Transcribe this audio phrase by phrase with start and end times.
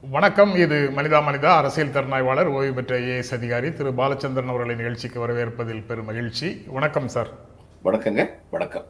[0.00, 0.54] வணக்கம்.
[0.54, 6.04] இது மனிதா மனிதா அரசியல் திறனாய்வாளர் ஓய்வு பெற்ற ஐஏஎஸ் அதிகாரி திரு பாலச்சந்திரன் அவர்களை நிகழ்ச்சிக்கு வரவேற்பதில் பெரும்
[6.04, 6.64] மகிழ்ச்சி.
[6.66, 7.28] வணக்கம் சார்.
[7.84, 8.28] வணக்கங்க.
[8.50, 8.84] வணக்கம்.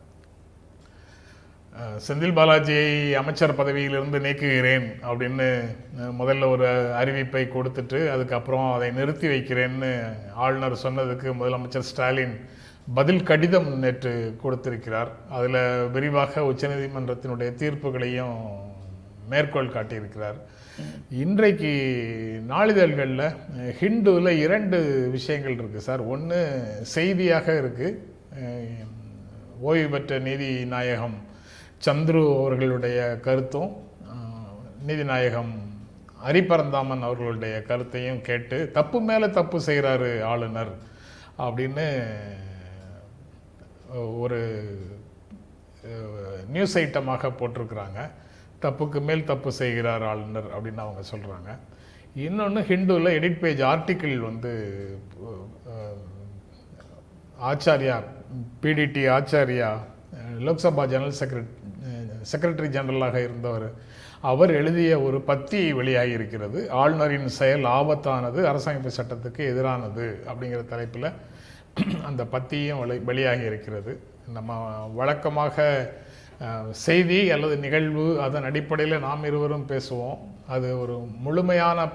[2.08, 5.76] செந்தில் பாலாஜியை அமைச்சர் பதவியிலிருந்து நீக்குகிறேன் அப்படின்னு
[6.21, 6.66] முதல்ல ஒரு
[7.01, 12.48] அறிவிப்பை கொடுத்துட்டு அதுக்கப்புறம் அதை நிறுத்தி வைக்கிறேன்னு ஆளுநர் சொன்னதுக்கு முதலமைச்சர் ஸ்டாலின்
[12.94, 15.08] பதில் கடிதம் நேற்று கொடுத்திருக்கிறார்.
[15.30, 18.37] அதில் விரிவாக உச்சநீதிமன்றத்தினுடைய தீர்ப்புகளையும்
[19.29, 20.38] மேற்கோள் காட்டியிருக்கிறார்.
[21.23, 21.70] இன்றைக்கு
[22.50, 23.24] நாளிதழ்களில்
[23.80, 24.78] ஹிந்துவில் இரண்டு
[25.14, 26.02] விஷயங்கள் இருக்குது சார்.
[26.14, 26.38] ஒன்று
[26.95, 27.96] செய்தியாக இருக்குது
[29.68, 31.16] ஓய்வு பெற்ற நீதி நாயகம்
[31.87, 33.73] சந்துரு அவர்களுடைய கருத்தும்
[34.88, 35.52] நீதிநாயகம்
[36.27, 40.73] ஹரிபரந்தாமன் அவர்களுடைய கருத்தையும் கேட்டு தப்பு மேலே தப்பு செய்கிறாரு ஆளுநர்
[41.46, 41.88] அப்படின்னு
[44.23, 44.40] ஒரு
[46.54, 48.01] நியூஸ் ஐட்டமாக போட்டிருக்கிறாங்க.
[48.62, 51.51] தப்புக்கு மேல் தப்பு செய்கிறார் ஆளுநர் அப்படின்னு அவங்க சொல்கிறாங்க
[52.15, 54.52] இன்னொன்று ஹிந்துவில் எடிட் பேஜ் ஆர்டிக்கிள் வந்து
[57.51, 57.97] Acharya
[58.63, 59.71] PDT Acharya
[60.47, 61.52] Lok Sabha general secret
[62.32, 63.69] secretary ஜெனரலாக இருந்தவர்.
[64.20, 71.08] அவர் எழுதிய ஒரு பத்தி வெளியாகி இருக்கிறது ஆளுநரின் செயல் ஆபத்தானது அரசமைப்பு சட்டத்துக்கு எதிரானது அப்படிங்கிற தலைப்பில்
[72.04, 73.92] அந்த பத்தியும் வெளி வெளியாகி இருக்கிறது
[74.32, 75.66] நம்ம வழக்கமாக
[76.84, 80.19] செய்தி அல்லது நிகழ்வு அதன் அடிப்படையில் நாம் இருவரும் பேசுவோம்.
[80.55, 81.89] அது ஒரு முழுமையான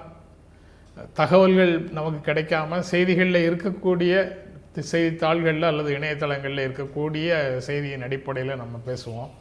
[1.19, 4.13] தகவல்கள் நமக்கு கிடைக்காம செய்திகளில் இருக்கக்கூடிய
[4.91, 7.29] செய்தித்தாள்களில் அல்லது இணையதளங்களில் இருக்கக்கூடிய
[7.67, 9.31] செய்தியின் அடிப்படையில் நம்ம பேசுவோம்.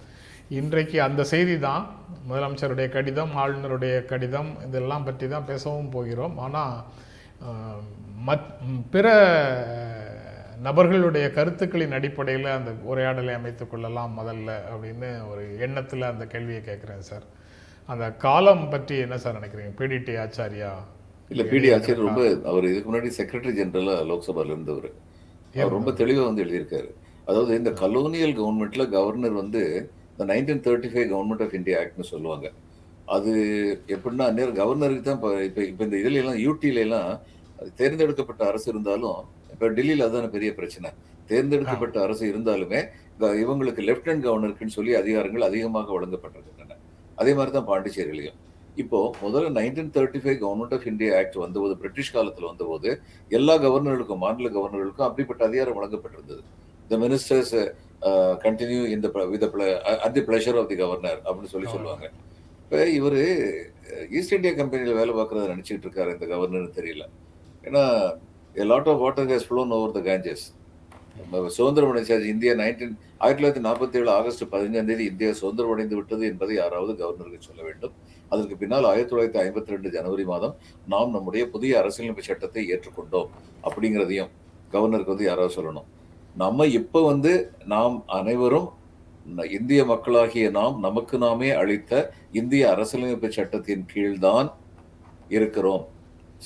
[0.60, 1.84] இன்றைக்கு அந்த செய்தி தான்.
[2.28, 6.36] முதலமைச்சருடைய கடிதம் ஆளுநருடைய கடிதம் இதெல்லாம் பற்றி தான் பேசவும் போகிறோம்.
[6.44, 6.74] ஆனால்
[8.28, 8.50] மத்
[8.94, 9.06] பிற
[10.66, 17.24] நபர்களுடைய கருத்துக்களின் அடிப்படையில் அந்த உரையாடலை அமைத்துக் கொள்ளலாம் முதல்ல அப்படின்னு ஒரு எண்ணத்தில் அந்த கேள்வியை கேட்குறேன் சார்.
[17.88, 19.72] அந்த காலம் பற்றி என்ன சார் நினைக்கிறீங்க?
[19.80, 20.72] P D T Acharya?
[21.30, 24.90] இல்ல பிடி ஆச்சரியர் ரொம்ப அவர் இதுக்கு முன்னாடி செக்ரட்டரி ஜெனரலா லோக்சபால இருந்தவர்.
[25.54, 26.90] அவர் ரொம்ப தெளிவா வந்து எழுதியிருக்காரு.
[27.28, 29.62] அதாவது இந்த கலோனியல் கவர்மெண்ட்ல கவர்னர் வந்து
[30.12, 32.46] இந்த nineteen thirty five government of India ஆக்ட்னு சொல்லுவாங்க.
[33.16, 33.30] அது
[33.94, 37.08] எப்படின்னா நேரம் கவர்னருக்கு தான் இப்போ இப்போ இப்போ இந்த இதுல எல்லாம் யூடில எல்லாம்
[37.60, 39.18] அது தேர்ந்தெடுக்கப்பட்ட அரசு இருந்தாலும்
[39.62, 40.88] இப்போ டெல்லியில் அதுதானே பெரிய பிரச்சனை.
[41.28, 42.78] தேர்ந்தெடுக்கப்பட்ட அரசு இருந்தாலுமே
[43.42, 46.76] இவங்களுக்கு லெப்டினன்ட் கவர்னருக்குன்னு சொல்லி அதிகாரங்கள் அதிகமாக வழங்கப்பட்டிருக்கின்றன.
[47.20, 48.38] அதே மாதிரி தான் பாண்டிச்சேரியிலையும்.
[48.82, 52.90] இப்போ முதல்ல nineteen thirty five government of India act வந்தபோது பிரிட்டிஷ் காலத்துல வந்தபோது
[53.38, 56.42] எல்லா கவர்னர்களுக்கும் மாநில கவர்னர்களுக்கும் அப்படிப்பட்ட அதிகாரம் வழங்கப்பட்டிருந்தது.
[56.90, 57.54] த மினிஸ்டர்ஸ்
[58.46, 59.46] கண்டினியூ இந்த with
[60.06, 62.08] at the pleasure of the governor அப்படின்னு சொல்லி சொல்லுவாங்க.
[62.64, 63.20] இப்போ இவர்
[64.18, 67.06] ஈஸ்ட் இந்தியா கம்பெனியில் வேலை பார்க்கறத நினச்சிக்கிட்டு இருக்காரு இந்த கவர்னர்னு தெரியல.
[67.68, 67.84] ஏன்னா
[68.56, 70.36] a lot of water has flown over the Ganges.
[71.46, 76.26] சுதந்திரம் அடைஞ்சாச்சு இந்தியா நைன்டீன் ஆயிரத்தி தொள்ளாயிரத்தி நாற்பத்தி ஏழு ஆகஸ்ட் பதினஞ்சாம் தேதி இந்தியா சுதந்திரம் அடைந்து விட்டது
[76.26, 77.92] என்பதை யாராவது கவர்னருக்கு சொல்ல வேண்டும்.
[78.28, 80.56] அதற்கு பின்னால் ஆயிரத்தி தொள்ளாயிரத்தி ஐம்பத்தி ரெண்டு ஜனவரி மாதம்
[80.88, 83.26] நாம் நம்முடைய புதிய அரசியலமைப்பு சட்டத்தை ஏற்றுக்கொண்டோம்
[83.64, 84.28] அப்படிங்கிறதையும்
[84.72, 85.84] கவர்னருக்கு வந்து யாராவது சொல்லணும்.
[86.36, 88.68] நம்ம இப்போ வந்து நாம் அனைவரும்
[89.36, 94.52] ந- இந்திய மக்களாகிய நாம் நமக்கு நாமே அளித்த இந்திய அரசியலமைப்பு சட்டத்தின் கீழ்தான்
[95.28, 95.88] இருக்கிறோம்.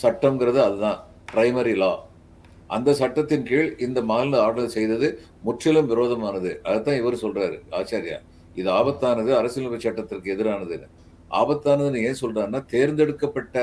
[0.02, 1.05] சட்டம்ங்கிறது அதுதான்.
[1.32, 1.92] பிரைமரி லா
[2.70, 5.08] அந்த சட்டத்தின் கீழ் இந்த மாநில ஆர்டர் செய்தது
[5.42, 6.50] முற்றிலும் விரோதமானது.
[6.66, 8.18] அதைத்தான் இவர் சொல்றாரு ஆச்சாரியா.
[8.56, 10.88] இது ஆபத்தானது அரசியலமைப்பு சட்டத்திற்கு எதிரானதுன்னு.
[11.40, 13.56] ஆபத்தானதுன்னு ஏன் சொல்றாருன்னா தேர்ந்தெடுக்கப்பட்ட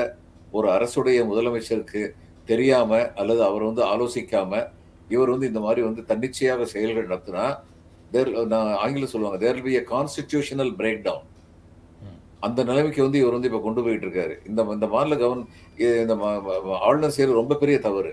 [0.52, 2.02] ஒரு அரசுடைய முதலமைச்சருக்கு
[2.46, 4.52] தெரியாம அல்லது அவர் வந்து ஆலோசிக்காம
[5.08, 7.44] இவர் வந்து இந்த மாதிரி வந்து தன்னிச்சையாக செயல்கள் நடத்தினா
[8.12, 10.72] தேர் நான் ஆங்கிலம் சொல்லுவாங்க there be a constitutional
[11.04, 11.28] breakdown
[12.46, 15.44] அந்த நிலைமைக்கு வந்து இவர் வந்து இப்ப கொண்டு போயிட்டு இருக்காரு இந்த இந்த மாநில கவர்ன்
[16.02, 16.14] இந்த
[16.86, 18.12] ஆளுநர் செய்யறது ரொம்ப பெரிய தவறு.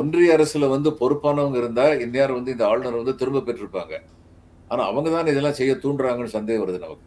[0.00, 3.94] ஒன்றிய அரசுல வந்து பொறுப்பானவங்க இருந்தா இந்தியார் வந்து இந்த ஆளுநர் வந்து திரும்ப பெற்றிருப்பாங்க.
[4.72, 7.04] ஆனா அவங்க தான் இதெல்லாம் செய்ய தூண்டுறாங்கன்னு சந்தேகம் வருது நமக்கு.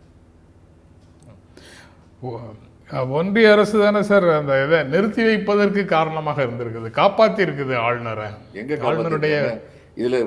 [3.19, 6.87] ஒன்றிய அரசு தானே சார் அந்த இதை நிறுத்தி வைப்பதற்கு காரணமாக இருந்திருக்குது.
[6.99, 8.27] காப்பாத்தி இருக்குது ஆளுநரை.
[8.61, 9.35] எங்க ஆளுநருடைய?
[10.01, 10.21] இதுல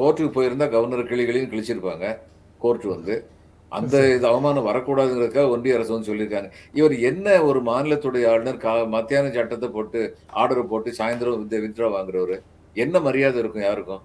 [0.00, 2.06] கோர்ட்டுக்கு போயிருந்தா கவர்னர் கிளிகளையும் கிழிச்சிருப்பாங்க.
[2.64, 3.16] கோர்ட் வந்து.
[3.72, 6.50] அந்த இது அவமானம் வரக்கூடாதுங்கிறதுக்காக ஒன்றிய அரசு வந்து சொல்லியிருக்காங்க.
[6.78, 10.00] இவர் என்ன ஒரு மாநிலத்துடைய ஆளுநர் கா மத்தியான சட்டத்தை போட்டு
[10.42, 12.36] ஆர்டர் போட்டு சாயந்தரம் வித் வித்ரா வாங்குறவரு
[12.84, 14.04] என்ன மரியாதை இருக்கும் யாருக்கும்?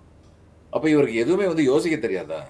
[0.76, 2.42] அப்ப இவருக்கு எதுவுமே வந்து யோசிக்க தெரியாதா?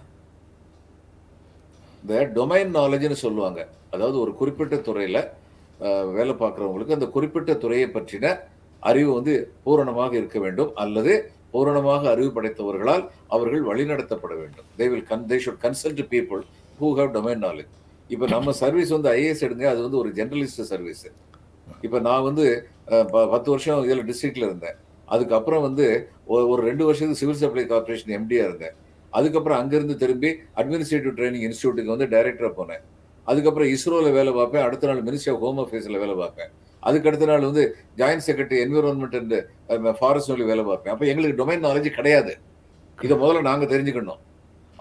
[2.03, 3.61] இந்த டொமைன் நாலேஜ்னு சொல்லுவாங்க.
[3.93, 5.19] அதாவது ஒரு குறிப்பிட்ட துறையில
[6.15, 8.33] வேலை பார்க்குறவங்களுக்கு அந்த குறிப்பிட்ட துறையை பற்றின
[8.89, 9.33] அறிவு வந்து
[9.65, 10.71] பூரணமாக இருக்க வேண்டும்.
[10.83, 11.13] அல்லது
[11.53, 13.03] பூரணமாக அறிவு படைத்தவர்களால்
[13.35, 14.67] அவர்கள் வழிநடத்தப்பட வேண்டும்.
[14.79, 16.41] They will can they should consult people
[16.81, 17.67] who have domain knowledge
[18.07, 21.07] இப்போ நம்ம சர்வீஸ் வந்து ஐஏஎஸ் எடுங்க அது வந்து ஒரு ஜெர்னலிஸ்ட் சர்வீஸ்
[21.81, 24.75] இப்போ நான் வந்து ப- பத்து வருஷம் இதில் டிஸ்ட்ரிக்ட்ல இருந்தேன்.
[25.05, 28.73] அதுக்கப்புறம் வந்து ஒரு ரெண்டு வருஷத்துக்கு சிவில் சப்ளை கார்பரேஷன் எம்டியாக இருந்தேன்.
[29.09, 32.81] அதுக்கப்புறம் அங்கிருந்து திரும்பி அட்மினிஸ்ட்ரேட்டிவ் ட்ரைனிங் இன்ஸ்டியூட்டுக்கு வந்து டைரக்டராக போனேன்.
[33.23, 34.63] அதுக்கப்புறம் இஸ்ரோவில் வேலை பார்ப்பேன்.
[34.63, 36.49] அடுத்த நாள் மினிஸ்ட்ரி ஆஃப் ஹோம் அஃபேர்ஸில் வேலை பார்ப்பேன்.
[36.79, 40.93] அதுக்கு அடுத்த நாள் வந்து joint secretary environment and forest வேலை பார்ப்பேன்.
[40.93, 42.37] அப்போ எங்களுக்கு டொமைன் நாலேஜ் கிடையாது.
[43.01, 44.17] இதை முதல்ல நாங்க தெரிஞ்சுக்கணும்.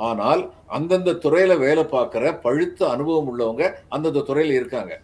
[0.00, 5.00] ஆனால் அந்தந்த துறையில வேலை பார்க்குற பழுத்த அனுபவம் உள்ளவங்க அந்தந்த துறையில இருக்காங்க.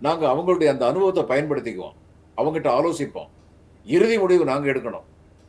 [0.00, 1.92] நாங்க அவங்களுடைய அந்த அனுபவத்தை பயன்படுத்திக்குவோம்.
[2.36, 3.28] அவங்ககிட்ட ஆலோசிப்போம்.
[3.84, 5.02] இறுதி முடிவு நாங்க எடுக்கணும்.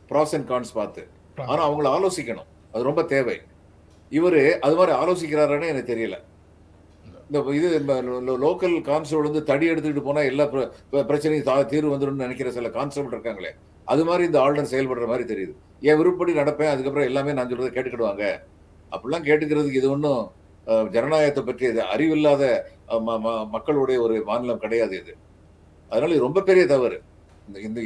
[0.08, 1.06] ப்ராஸ் அண்ட் கான்ஸ் பார்த்து.
[1.36, 2.46] ஆனா அவங்கள ஆலோசிக்கணும்.
[2.72, 3.40] அது ரொம்ப தேவை.
[4.10, 6.16] இவரு அது மாதிரி ஆலோசிக்கிறாருன்னு எனக்கு தெரியல.
[7.30, 7.80] இந்த இது
[8.44, 12.70] லோக்கல் கான்ஸ்டபிள் வந்து தடி எடுத்துக்கிட்டு போனா எல்லா பிர- பிர- பிரச்சனையும் தா- தீர்வு வந்துடும் நினைக்கிற சில
[12.70, 13.50] கான்ஸ்டபிள் இருக்காங்களே.
[13.84, 15.54] அது மாதிரி இந்த ஆளுநர் செயல்படுற மாதிரி தெரியுது.
[15.80, 16.68] என் விருப்பப்படி நடப்பேன்.
[16.68, 18.40] அதுக்கப்புறம் எல்லாமே நான் சொல்றதை கேட்டுக்கிடுவாங்க.
[18.92, 20.30] அப்படிலாம் கேட்டுக்கிறதுக்கு இது ஒன்றும்
[20.66, 25.16] ஜனநாயகத்தை பற்றி இது அறிவில்லாத ம- ம- மக்களுடைய ஒரு மாநிலம் கிடையாது இது.
[25.88, 27.00] அதனால இது ரொம்ப பெரிய தவறு.
[27.52, 27.80] இந்த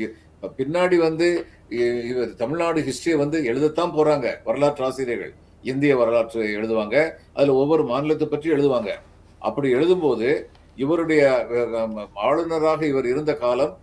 [0.59, 5.35] பின்னாடி வந்து இ- இவர் தமிழ்நாடு ஹிஸ்டரியை வந்து எழுதத்தான் போறாங்க வரலாற்று ஆசிரியர்கள்.
[5.63, 8.91] இந்திய வரலாற்று எழுதுவாங்க அதுல ஒவ்வொரு மாநிலத்தை பற்றி எழுதுவாங்க.
[9.39, 10.45] அப்படி எழுதும்போது
[10.77, 11.47] இவருடைய
[12.15, 13.79] ஆளுநராக இவர் இருந்த காலம்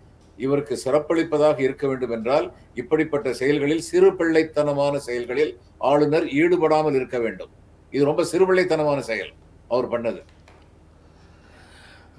[0.46, 2.48] இவருக்கு சிறப்பளிப்பதாக இருக்க வேண்டும் என்றால்
[2.82, 5.54] இப்படிப்பட்ட செயல்களில் சிறு பிள்ளைத்தனமான செயல்களில்
[5.92, 7.54] ஆளுநர் ஈடுபடாமல் இருக்க வேண்டும்.
[7.96, 9.32] இது ரொம்ப சிறுபிள்ளைத்தனமான செயல்
[9.76, 10.22] அவர் பண்ணது.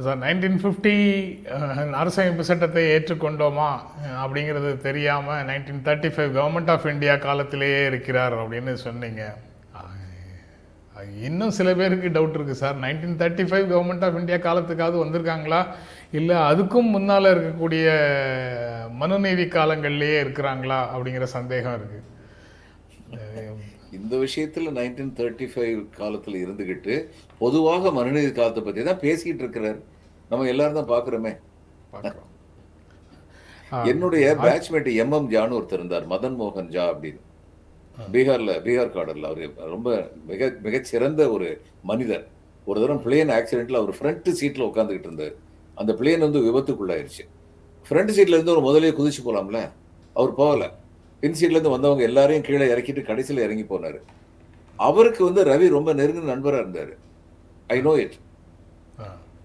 [0.05, 0.95] சார் நைன்டீன் ஃபிஃப்டி
[2.03, 3.71] அரசமைப்பு சட்டத்தை ஏற்றுக்கொண்டோமா
[4.23, 9.25] அப்படிங்கிறது தெரியாமல் nineteen thirty five government of India காலத்திலேயே இருக்கிறார் அப்படின்னு சொன்னீங்க.
[11.27, 15.61] இன்னும் சில பேருக்கு டவுட் இருக்குது sir nineteen thirty five government of India காலத்துக்காவது வந்திருக்காங்களா?
[16.19, 17.85] இல்லை அதுக்கும் முன்னால் இருக்கக்கூடிய
[19.03, 20.81] மனுநீதி காலங்கள்லேயே இருக்கிறாங்களா?
[20.95, 22.09] அப்படிங்கிற சந்தேகம் இருக்குது
[23.99, 26.97] இந்த விஷயத்துல நைன்டீன் தேர்ட்டி ஃபைவ் காலத்துல இருந்துகிட்டு
[27.43, 29.81] பொதுவாக மனுநீதி காலத்தை பத்தி தான் பேசிக்கிட்டு இருக்கிறார்.
[30.31, 31.33] நம்ம எல்லாரும் தான் பாக்குறோமே
[31.95, 32.29] பார்க்குறோம்.
[33.91, 37.21] என்னுடைய பேட்ச்மேட் எம் எம் ஜான்னு ஒருத்தர் இருந்தார் மதன் மோகன் ஜா அப்படின்னு.
[38.13, 42.29] பீகார்ல பீகார் காடர்ல அவர் ரொம்ப மிக மிகச்சிறந்த ஒரு மனிதர்.
[42.65, 45.35] ஒரு தரம் பிளேன் ஆக்சிடென்ட்ல அவர் ஃப்ரண்ட் சீட்ல உட்காந்துக்கிட்டு இருந்தார்.
[45.75, 47.25] அந்த பிளேன் வந்து விபத்துக்குள்ளாயிருச்சு.
[47.91, 49.71] ஃப்ரண்ட் சீட்ல இருந்து ஒரு முதலே குதிச்சு போலாம்ல?
[50.15, 50.73] அவர் போகல.
[51.21, 53.99] பின் சீட்ல இருந்து வந்தவங்க எல்லாரையும் கீழே இறக்கிட்டு கடைசியில இறங்கி போனாரு.
[54.77, 56.95] அவருக்கு வந்து ரவி ரொம்ப நெருங்கின நண்பரா இருந்தாரு.
[57.67, 58.15] I know it.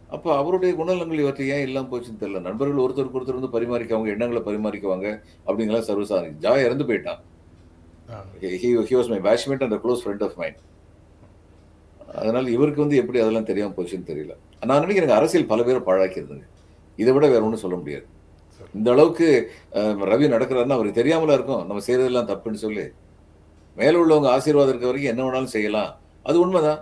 [0.07, 2.39] அப்ப அவருடைய குணநலங்கள் இவற்றை ஏன் இல்லாம போச்சுன்னு தெரியல.
[2.39, 7.21] நண்பர்கள் ஒருத்தருக்கு ஒருத்தர் வந்து பரிமாறிக்குவாங்க எண்ணங்களை பரிமாறிக்குவாங்க அப்படிங்கலாம் சர்வசாதாரணம் ஜா இறந்து போயிட்டான்.
[8.13, 8.25] ஆ.
[8.41, 10.59] He was my batchmate and close friend of mind
[12.15, 14.33] அதனால இவருக்கு வந்து எப்படி அதெல்லாம் தெரியாம போச்சுன்னு தெரியல.
[14.65, 16.45] நான் நினைக்கிறேன் அரசியல் பல பேரை பாழாக்கிருதுங்க
[16.95, 18.05] இதை விட வேற ஒன்றும் சொல்ல முடியாது.
[18.73, 19.27] இந்த அளவுக்கு
[19.73, 21.65] ரவி நடக்கிறாருன்னா அவருக்கு தெரியாமலா இருக்கும்.
[21.65, 22.85] நம்ம செய்யறதெல்லாம் தப்புன்னு சொல்லி.
[23.75, 25.91] மேல உள்ளவங்க ஆசீர்வாதம் இருக்க வரைக்கும் என்ன வேணாலும் செய்யலாம்.
[26.23, 26.81] அது உண்மைதான்.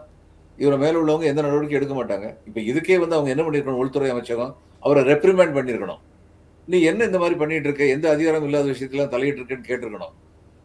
[0.58, 2.28] இவரை மேல உள்ளவங்க எந்த நடவடிக்கை எடுக்க மாட்டாங்க.
[2.48, 3.82] இப்ப இதுக்கே வந்து அவங்க என்ன பண்ணிருக்கணும்?
[3.84, 6.02] உள்துறை அமைச்சகம் அவரை ரெப்ரிமெண்ட் பண்ணிருக்கணும்.
[6.68, 7.86] நீ என்ன இந்த மாதிரி பண்ணிட்டு இருக்க?
[7.86, 10.14] எந்த அதிகாரம் இல்லாத விஷயத்துல தலையிட்டு இருக்கேன்னு கேட்டிருக்கணும்.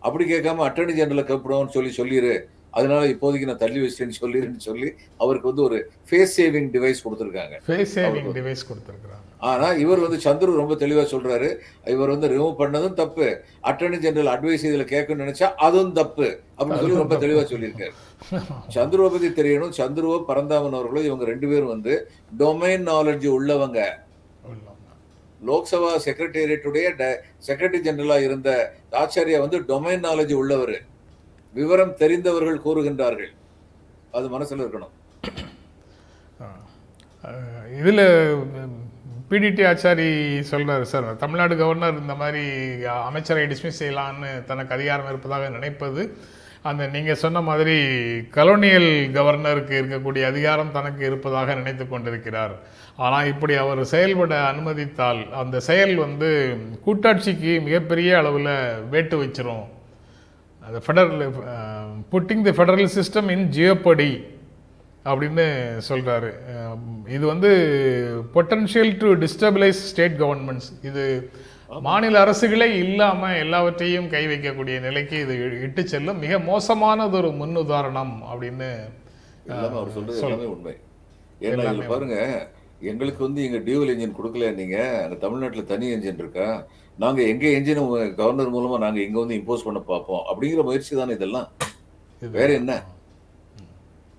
[0.07, 2.33] அப்படி கேட்காம அட்டர்னி ஜெனரலை கூப்பிடுவோம்னு சொல்லி சொல்லிடு
[2.79, 4.89] அதனால இப்போதைக்கு நான் தள்ளி வச்சிட்டேன்னு சொல்லிடுன்னு சொல்லி
[5.23, 5.79] அவருக்கு வந்து ஒரு
[6.09, 7.57] ஃபேஸ் சேவிங் டிவைஸ் கொடுத்துருக்காங்க.
[7.67, 9.25] ஃபேஸ் சேவிங் டிவைஸ் கொடுத்துருக்குறாங்க.
[9.51, 11.49] ஆனா இவர் வந்து சந்துரு ரொம்ப தெளிவா சொல்றாரு.
[11.95, 13.27] இவர் வந்து ரிமூவ் பண்ணதும் தப்பு.
[13.71, 17.95] அட்டர்னி ஜெனரல் அட்வைஸ் இதுல கேட்கணும்னு நினைச்சா அதுவும் தப்பு அப்படின்னு சொல்லி ரொம்ப தெளிவா சொல்லியிருக்காரு.
[18.77, 19.75] சந்துருவை பத்தி தெரியணும்.
[19.81, 21.95] சந்துருவோ பரந்தாமன் அவர்களும் இவங்க ரெண்டு பேரும் வந்து
[22.43, 23.81] டொமைன் உள்ளவங்க உள்ளவங்க.
[25.47, 26.87] லோக்சபா செக்ரட்டேரியட்டுடைய
[27.47, 28.51] செக்ரட்டரி ஜெனரலா இருந்த
[29.03, 30.79] ஆச்சாரியா வந்து டொமைன் நாலேஜ் உள்ளவர்.
[31.55, 33.33] விவரம் தெரிந்தவர்கள் கூறுகின்றார்கள்.
[34.17, 34.95] அது மனசுல இருக்கணும்.
[37.79, 38.05] இதில்
[39.31, 40.09] பிடிடி ஆச்சாரி
[40.51, 42.43] சொல்றாரு சார் தமிழ்நாடு கவர்னர் இந்த மாதிரி
[43.09, 46.03] அமைச்சரை டிஸ்மிஸ் செய்யலான்னு தனக்கு அதிகாரம் இருப்பதாக நினைப்பது
[46.69, 47.77] அந்த நீங்க சொன்ன மாதிரி
[48.37, 52.55] கலோனியல் கவர்னருக்கு இருக்கக்கூடிய அதிகாரம் தனக்கு இருப்பதாக நினைத்து கொண்டிருக்கிறார்.
[52.99, 56.29] ஆனால் இப்படி அவர் செயல்பட அனுமதித்தால் அந்த செயல் வந்து
[56.87, 58.55] கூட்டாட்சிக்கு மிகப்பெரிய அளவில்
[58.95, 59.67] வேட்டு வச்சிரும்.
[60.63, 61.23] அந்த federal
[62.13, 64.11] putting the federal system in jeopardy
[65.07, 65.45] அப்படின்னு
[65.89, 66.31] சொல்கிறாரு
[67.17, 67.51] இது வந்து
[68.35, 71.05] potential to destabilise state governments இது
[71.87, 75.35] மாநில அரசுகளே இல்லாமல் எல்லாவற்றையும் கை வைக்கக்கூடிய நிலைக்கு இது
[75.67, 78.71] இட்டு செல்லும் மிக மோசமானது ஒரு முன்னுதாரணம் அப்படின்னு
[79.71, 80.75] அவர் சொல்றது உண்மை.
[81.49, 82.17] ஏன்னா பாருங்க
[82.81, 85.03] எங்களுக்கு வந்து எங்க டியூவல் என்ஜின் கொடுக்கல நீங்க?
[85.03, 86.67] அங்க தமிழ்நாட்டுல தனி என்ஜின் இருக்கா?
[86.99, 90.21] நாங்க எங்க என்ஜின் கவர்னர் மூலமா நாங்க இங்க வந்து இம்போஸ் பண்ண பார்ப்போம்.
[90.27, 91.49] அப்படிங்கிற முயற்சி தானே இதெல்லாம்?
[92.21, 92.83] இது- வேற என்ன?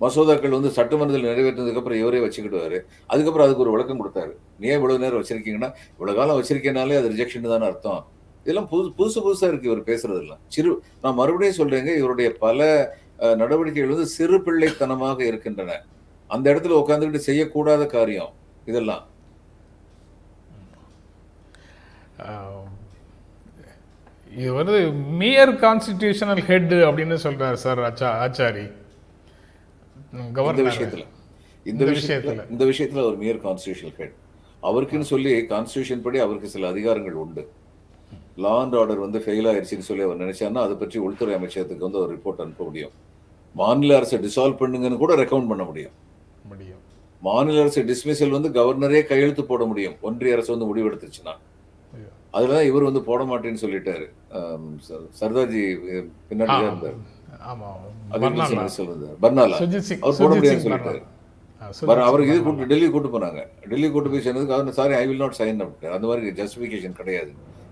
[0.02, 2.80] மசோதாக்கள் வந்து சட்டமன்றத்தில் நிறைவேற்றினதுக்கு அப்புறம் இவரே வச்சுக்கிடுவாரு.
[3.08, 4.32] அதுக்கப்புறம் அதுக்கு ஒரு விளக்கம் கொடுத்தாரு.
[4.60, 8.08] நீ ஏன் இவ்வளவு நேரம் வச்சிருக்கீங்கன்னா இவ்வளவு காலம் வச்சிருக்கேனாலே அது ரிஜெக்ஷன் தானே அர்த்தம்.
[8.42, 10.38] இதெல்லாம் புதுசு புதுசு புதுசா இருக்கு இவர் பேசுறதெல்லாம்.
[10.48, 15.84] சிறு நான் மறுபடியும் சொல்றேங்க இவருடைய பல நடவடிக்கைகள் வந்து சிறு பிள்ளைத்தனமாக இருக்கின்றன.
[16.28, 18.34] அந்த இடத்துல உட்காந்துக்கிட்டு செய்யக்கூடாத காரியம்.
[18.70, 19.04] இதெல்லாம்.
[24.42, 24.78] இது வந்து
[25.22, 28.66] மியர் கான்ஸ்டிடியூஷனல் ஹெட் அப்படின்னு சொல்றாரு சார் ஆச்சா ஆச்சாரி.
[30.38, 30.68] கவர்னர்.
[30.72, 31.06] விஷயத்துல.
[31.72, 32.44] இந்த விஷயத்துல.
[32.54, 34.16] இந்த விஷயத்துல அவர் மியர் கான்ஸ்டியூஷனல் ஹெட்.
[34.70, 37.44] அவருக்குன்னு சொல்லி கான்ஸ்டியூஷன் படி அவருக்கு சில அதிகாரங்கள் உண்டு.
[38.44, 42.12] லா அண்ட் ஆர்டர் வந்து ஃபெயில் ஆயிடுச்சுன்னு சொல்லி அவர் நினைச்சாருன்னா அதை பற்றி உள்துறை அமைச்சகத்துக்கு வந்து ஒரு
[42.16, 42.94] ரிப்போர்ட் அனுப்ப முடியும்.
[43.56, 45.96] மாநில அரசை டிசால்வ் பண்ணுங்கன்னு கூட ரெக்கமெண்ட் பண்ண முடியும்.
[47.28, 49.96] மாநில அரசு டிஸ்மிசல் வந்து கவர்னரே கையெழுத்து போட முடியும்.
[50.08, 51.34] ஒன்றிய அரசு வந்து முடிவெடுத்துச்சுன்னா.
[51.96, 52.10] ஐயோ.
[52.38, 54.06] அதுலதான் இவர் வந்து போட மாட்டேன்னு சொல்லிட்டாரு.
[55.22, 55.64] சர்தார்ஜி
[56.30, 57.00] பின்னாடி தான் இருந்தார்.
[60.04, 61.02] அவர் போட முடியாதுன்னு சொல்லிட்டாரு.
[62.10, 63.42] அவருக்கு இது கூட்டு டெல்லி கூட்டு போனாங்க.
[63.72, 67.32] டெல்லி கூட்டு போய் சொன்னதுக்கு அவர் sorry I will not sign அப்படின்ட்டு அந்த மாதிரி ஜஸ்டிஃபிகேஷன் கிடையாது.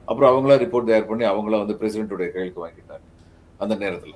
[0.09, 3.05] அப்புறம் அவங்களா ரிப்போர்ட் தயார் பண்ணி அவங்களா வந்து பிரசிடென்ட்டுடைய கையெழுத்து வாங்கிட்டாங்க
[3.63, 4.15] அந்த நேரத்துல.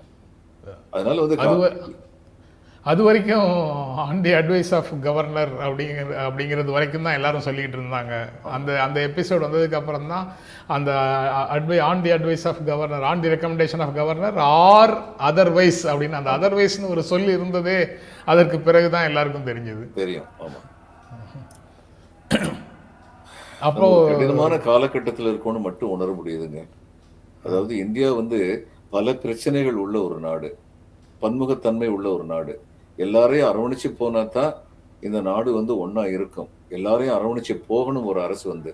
[0.96, 1.38] அதனால வந்து
[2.86, 3.50] அது வரைக்கும்
[4.04, 8.14] on the advice of governor அப்படிங்கிற அப்படிங்கிறது வரைக்கும் தான் எல்லாரும் சொல்லிக்கிட்டு இருந்தாங்க.
[8.56, 10.26] அந்த அந்த எபிசோட் வந்ததுக்கு அப்புறம் தான்
[10.76, 10.92] அந்த
[11.56, 14.94] advice on the advice of governor on the recommendation of governor or
[15.30, 17.78] otherwise அப்படின்னு அந்த அதர்வைஸ்னு ஒரு சொல் இருந்ததே
[18.34, 19.84] அதற்கு பிறகு தான் எல்லாருக்கும் தெரிஞ்சது.
[20.02, 20.60] தெரியும் ஆமா.
[23.70, 26.62] அப்போ கடினமான காலகட்டத்தில் இருக்கோம்னு மட்டும் உணர முடியுதுங்க.
[27.46, 28.40] அதாவது இந்தியா வந்து
[28.96, 30.50] பல பிரச்சனைகள் உள்ள ஒரு நாடு
[31.24, 32.54] பன்முகத்தன்மை உள்ள ஒரு நாடு.
[33.06, 34.54] எல்லாரையும் அரவணைச்சு போனா தான்
[35.08, 36.50] இந்த நாடு வந்து ஒன்றா இருக்கும்.
[36.78, 38.72] எல்லாரையும் அரவணைச்சு போகணும் ஒரு அரசு வந்து.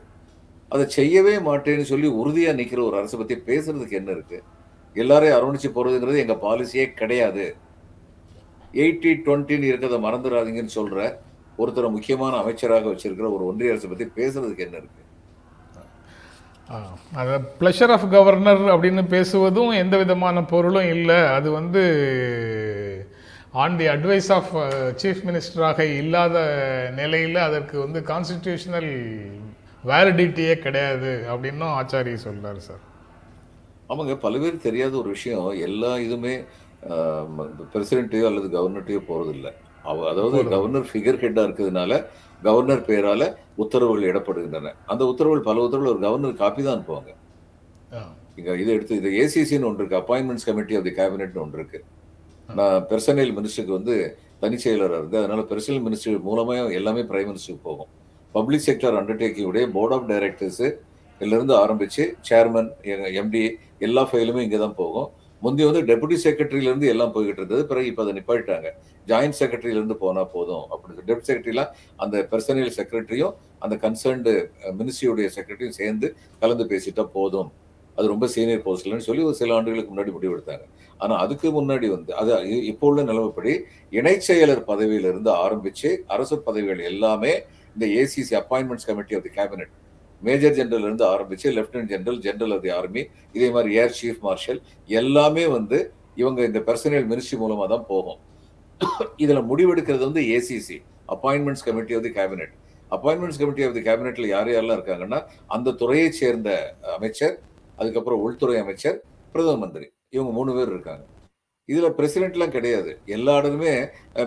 [0.74, 4.40] அதை செய்யவே மாட்டேன்னு சொல்லி உறுதியாக நிற்கிற ஒரு அரசை பற்றி பேசுறதுக்கு என்ன இருக்கு?
[4.96, 7.46] எல்லாரையும் அரவணைச்சு போகிறதுங்கிறது எங்கள் பாலிசியே கிடையாது.
[8.84, 11.02] எயிட்டி டுவெண்ட்டின்னு இருக்கிறத மறந்துடாதீங்கன்னு சொல்கிற
[11.62, 15.04] ஒருத்தரை முக்கியமான அமைச்சராக வச்சிருக்கிற ஒரு ஒன்றிய அரசை பற்றி பேசுறதுக்கு என்ன இருக்கு?
[17.22, 21.20] அது ப்ளஷர் ஆஃப் கவர்னர் அப்படின்னு பேசுவதும் எந்த விதமான பொருளும் இல்லை.
[21.36, 21.84] அது வந்து
[23.64, 24.52] on the advice of
[25.02, 26.38] chief மினிஸ்டராக இல்லாத
[27.00, 28.92] நிலையில் அதற்கு வந்து கான்ஸ்டிடியூஷனல்
[29.90, 32.82] வேலிடிட்டியே கிடையாது அப்படின்னும் ஆச்சாரி சொல்றாரு சார்.
[33.92, 35.48] ஆமாங்க பல பேர் தெரியாத ஒரு விஷயம்.
[35.68, 36.34] எல்லா இதுவுமே
[37.74, 39.48] பிரசிடென்ட்டையோ அல்லது கவர்னர்ட்டையோ போறது இல்ல
[39.90, 41.94] அவ அதாவது கவர்னர் ஃபிகர் ஹெட்டா இருக்கிறதுனால
[42.48, 43.24] கவர்னர் பெயரால
[43.64, 44.74] உத்தரவுகள் இடப்படுகின்றன.
[44.92, 47.14] அந்த உத்தரவுகள் பல உத்தரவுகள் ஒரு கவர்னர் காப்பி தான் அனுப்புவாங்க
[48.40, 51.80] இங்க இது எடுத்து இது ஏசிசின்னு ஒன்று இருக்கு அப்பாயின்மெண்ட்ஸ் கமிட்டி ஆஃப் தி கேபினெட்னு ஒன்று இருக்கு.
[52.50, 53.96] நான் பெர்சனல் மினிஸ்டருக்கு வந்து
[54.42, 57.90] தனி செயலராக இருந்து அதனால பெர்சனல் மினிஸ்டர் மூலமே எல்லாமே பிரைம் மினிஸ்டருக்கு போகும்.
[58.36, 60.68] பப்ளிக் செக்டர் அண்டர்டேக்கிங்குடைய போர்ட் ஆஃப் டைரக்டர்ஸு
[61.22, 62.70] இருந்து ஆரம்பித்து சேர்மன்
[63.22, 63.44] எம்டி
[63.88, 65.08] எல்லா ஃபைலுமே இங்கே தான் போகும்.
[65.42, 67.64] முந்தி வந்து டெபுட்டி செக்ரட்டரியிலேருந்து எல்லாம் போய்கிட்டு இருந்தது.
[67.72, 68.70] பிறகு இப்போ அதை நிப்பாட்டாங்க
[69.08, 71.72] ஜாயின்ட் செக்ரட்டரியிலேருந்து போனால் போதும் அப்படி டெபுட்டி செக்ரட்டரிலாம்
[72.04, 73.36] அந்த பெர்சனல் செக்ரட்டரியும்
[73.66, 74.34] அந்த கன்சர்ன்டு
[74.80, 76.10] மினிஸ்ட்ரியுடைய செக்ரட்டரியும் சேர்ந்து
[76.42, 77.50] கலந்து பேசிட்டா போதும்.
[77.98, 80.66] அது ரொம்ப சீனியர் போஸ்ட்லன்னு சொல்லி ஒரு சில ஆண்டுகளுக்கு முன்னாடி முடிவெடுத்தாங்க
[80.98, 82.32] ஆனா அதுக்கு முன்னாடி வந்து அது
[82.72, 83.54] இப்போ உள்ள நிலவுப்படி
[83.92, 87.34] இணைச் செயலர் பதவியிலிருந்து ஆரம்பித்து ஆரம்பிச்சு அரசு பதவிகள் எல்லாமே
[87.76, 89.74] இந்த ACC appointments committee of the cabinet
[90.22, 93.02] major general இருந்து ஆரம்பிச்சு lieutenant general general of the army
[93.34, 94.62] இதே மாதிரி ஏர் சீஃப் மார்ஷல்
[95.02, 95.80] எல்லாமே வந்து
[96.16, 98.20] இவங்க இந்த பர்சனல் மினிஸ்ட்ரி மூலமா தான் போகும்.
[99.24, 100.78] இதுல முடிவெடுக்கிறது வந்து ACC
[101.16, 102.56] appointments committee of the cabinet
[102.92, 106.50] appointments committee of the கேபினெட்ல யார் யாரெல்லாம் இருக்காங்கன்னா அந்த துறையைச் சேர்ந்த
[106.96, 107.36] அமைச்சர்
[107.78, 108.98] அதுக்கப்புறம் உள்துறை அமைச்சர்
[109.34, 109.88] பிரதம மந்திரி.
[110.16, 111.04] இவங்க மூணு பேர் இருக்காங்க.
[111.72, 112.92] இதில் பிரசிடென்ட்லாம் கிடையாது.
[113.16, 113.74] எல்லா இடமுமே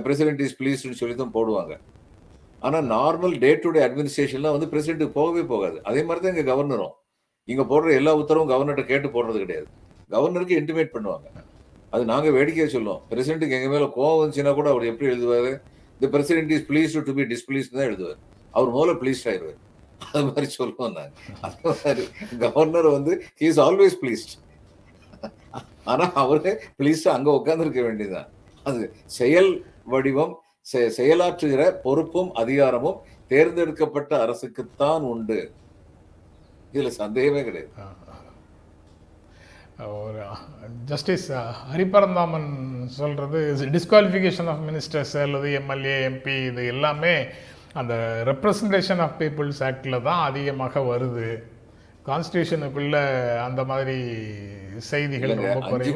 [0.07, 1.75] பிரசிடென்ட் இஸ் ப்ளீஸ்னு சொல்லி தான் போடுவாங்க.
[2.67, 5.79] ஆனால் நார்மல் டே டு டே அட்மினிஸ்ட்ரேஷன்லாம் வந்து பிரசிடென்ட்டுக்கு போகவே போகாது.
[5.91, 6.97] அதே மாதிரி தான் இங்கே கவர்னரும்
[7.53, 9.69] இங்கே போடுற எல்லா உத்தரவும் கவர்னர்கிட்ட கேட்டு போடுறது கிடையாது.
[10.15, 11.27] கவர்னருக்கு இன்டிமேட் பண்ணுவாங்க.
[11.95, 13.01] அது நாங்கள் வேடிக்கையாக சொல்லுவோம்.
[13.13, 15.51] பிரசிடென்ட்டுக்கு எங்கள் மேலே கோவம் வந்துச்சுன்னா கூட அவர் எப்படி எழுதுவார்?
[16.03, 18.21] The president is please to be displease தான் எழுதுவார்.
[18.57, 19.59] அவர் முதல்ல ப்ளீஸ்ட் ஆயிடுவார்
[20.11, 22.05] அது மாதிரி சொல்லுவோம் நாங்கள் அது மாதிரி
[22.45, 24.33] கவர்னர் வந்து ஹி இஸ் ஆல்வேஸ் ப்ளீஸ்ட்
[25.85, 28.29] ஆனா அவரு பிளீஸ் அங்க உட்காந்துருக்க வேண்டியதுதான்.
[28.65, 30.39] அது செயல் வடிவம்
[30.73, 35.53] செ- செயலாற்றுகிற பொறுப்பும் அதிகாரமும் தேர்ந்தெடுக்கப்பட்ட அரசுக்குத்தான் உண்டு.
[36.73, 37.99] இதுல சந்தேகமே கிடையாது.
[39.79, 40.23] ஒரு
[40.85, 47.25] ஜஸ்டிஸ் ஹரிபரந்தாமன் சொல்றது டிஸ்குவாலிஃபிகேஷன் ஆஃப் மினிஸ்டர்ஸ் அல்லது எம்எல்ஏ எம்பி இது எல்லாமே
[47.73, 51.43] அந்த ரெப்ரசன்டேஷன் ஆஃப் பீப்புள்ஸ் ஆக்டில் தான் அதிகமாக வருது.
[52.11, 52.97] கான்ஸ்டியூஷனுக்குள்ள
[53.47, 53.97] அந்த மாதிரி
[54.91, 55.33] செய்திகள்
[55.71, 55.93] அஞ்சு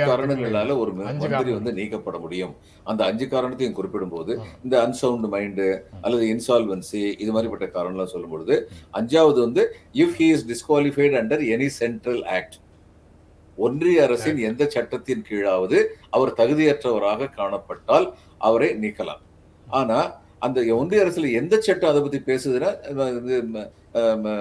[0.00, 1.52] காரணங்களால ஒரு மந்திரி.
[1.52, 2.52] வந்து நீக்கப்பட முடியும்.
[2.84, 4.32] அந்த அஞ்சு காரணத்தையும் குறிப்பிடும் போது
[4.64, 5.66] இந்த அன்சவுண்ட் மைண்டு
[6.00, 8.56] அல்லது இன்சால்வன்சி இது மாதிரிப்பட்ட காரணம்லாம் சொல்லும் பொழுது
[8.92, 9.64] அஞ்சாவது வந்து
[9.94, 12.56] if he is disqualified under any central act
[13.58, 15.78] ஒன்றிய அரசின் எந்த சட்டத்தின் கீழாவது
[16.10, 18.06] அவர் தகுதியற்றவராக காணப்பட்டால்
[18.38, 19.22] அவரை நீக்கலாம்.
[19.68, 19.98] ஆனா
[20.46, 22.70] அந்த ஒன்றிய அரசுல எந்த சட்டம் அதை பத்தி பேசுதுன்னா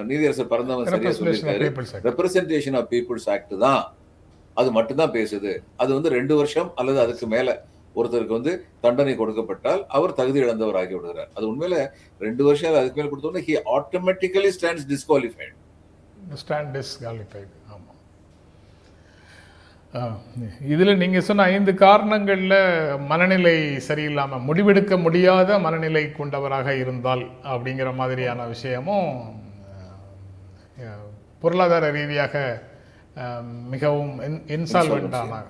[0.09, 1.69] நீதியரசர் பரந்தாமன் சரியா சொல்லியிருக்காரு.
[2.09, 3.81] ரெப்ரசன்டேஷன் ஆஃப் பீப்புள்ஸ் ஆக்ட் தான்.
[4.61, 5.51] அது மட்டும்தான் பேசுது.
[5.81, 7.47] அது வந்து ரெண்டு வருஷம் அல்லது அதுக்கு மேல
[7.99, 8.53] ஒருத்தருக்கு வந்து
[8.85, 11.29] தண்டனை கொடுக்கப்பட்டால் அவர் தகுதி இழந்தவர் ஆகி விடுகிறார்.
[11.37, 11.77] அது உண்மையில
[12.25, 15.55] ரெண்டு வருஷம் அதுக்கு மேல கொடுத்தோம்னா he automatically stands disqualified
[16.43, 17.51] stand disqualified
[20.67, 22.59] இதில் நீங்கள் சொன்ன ஐந்து காரணங்களில்
[23.07, 23.55] மனநிலை
[23.87, 29.11] சரியில்லாமல் முடிவெடுக்க முடியாத மனநிலை கொண்டவராக இருந்தால் அப்படிங்கிற மாதிரியான விஷயமும்
[31.39, 32.35] பொருளாதார ரீதியாக
[33.69, 34.13] மிகவும்
[34.47, 35.43] இன்சால்வெண்டான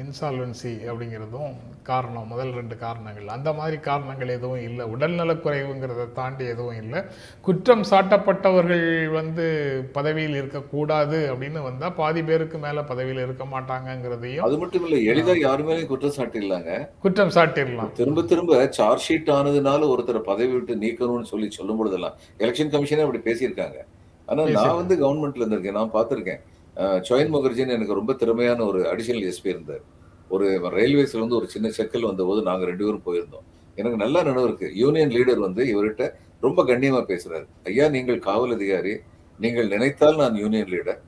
[0.00, 1.52] இன்சால்வன்சி அப்படிங்கிறதும்
[1.82, 3.28] காரணம் முதல் ரெண்டு காரணங்கள்.
[3.28, 4.84] அந்த மாதிரி காரணங்கள் எதுவும் இல்லை.
[4.94, 7.00] உடல்நலக்குறைவுங்கிறத தாண்டி எதுவும் இல்லை.
[7.40, 9.46] குற்றம் சாட்டப்பட்டவர்கள் வந்து
[9.92, 15.84] பதவியில் இருக்கக்கூடாது அப்படின்னு வந்தால் பாதி பேருக்கு மேலே பதவியில் இருக்க மாட்டாங்கங்கிறதையும் அது மட்டும் இல்ல எளிதா யாருமே
[15.84, 17.92] குற்றச்சாட்டு இல்லைங்க குற்றம் சாட்டிடலாம்.
[17.92, 23.22] திரும்ப திரும்ப சார்ஜ் ஷீட் ஆனதுனால ஒருத்தரை பதவி விட்டு நீக்கணும்னு சொல்லி சொல்லும் பொழுதெல்லாம் எலெக்ஷன் கமிஷனே அப்படி
[23.30, 23.80] பேசியிருக்காங்க.
[24.26, 26.40] ஆனா நான் வந்து கவர்மெண்ட்ல இருந்திருக்கேன் நான் பார்த்திருக்கேன்.
[26.78, 29.84] சோயன் முகர்ஜின்னு எனக்கு ரொம்ப திறமையான ஒரு அடிஷனல் எஸ்பி இருந்தார்.
[30.28, 33.46] ஒரு ரயில்வேஸ்ல வந்து ஒரு சின்ன செக்கல் வந்தபோது நாங்கள் ரெண்டு பேரும் போயிருந்தோம்.
[33.74, 34.68] எனக்கு நல்லா நினைவு இருக்கு.
[34.74, 36.06] யூனியன் லீடர் வந்து இவர்கிட்ட
[36.40, 37.46] ரொம்ப கண்ணியமா பேசுறாரு.
[37.64, 38.94] ஐயா நீங்கள் காவல் அதிகாரி.
[39.38, 41.00] நீங்கள் நினைத்தால் நான் யூனியன் லீடர்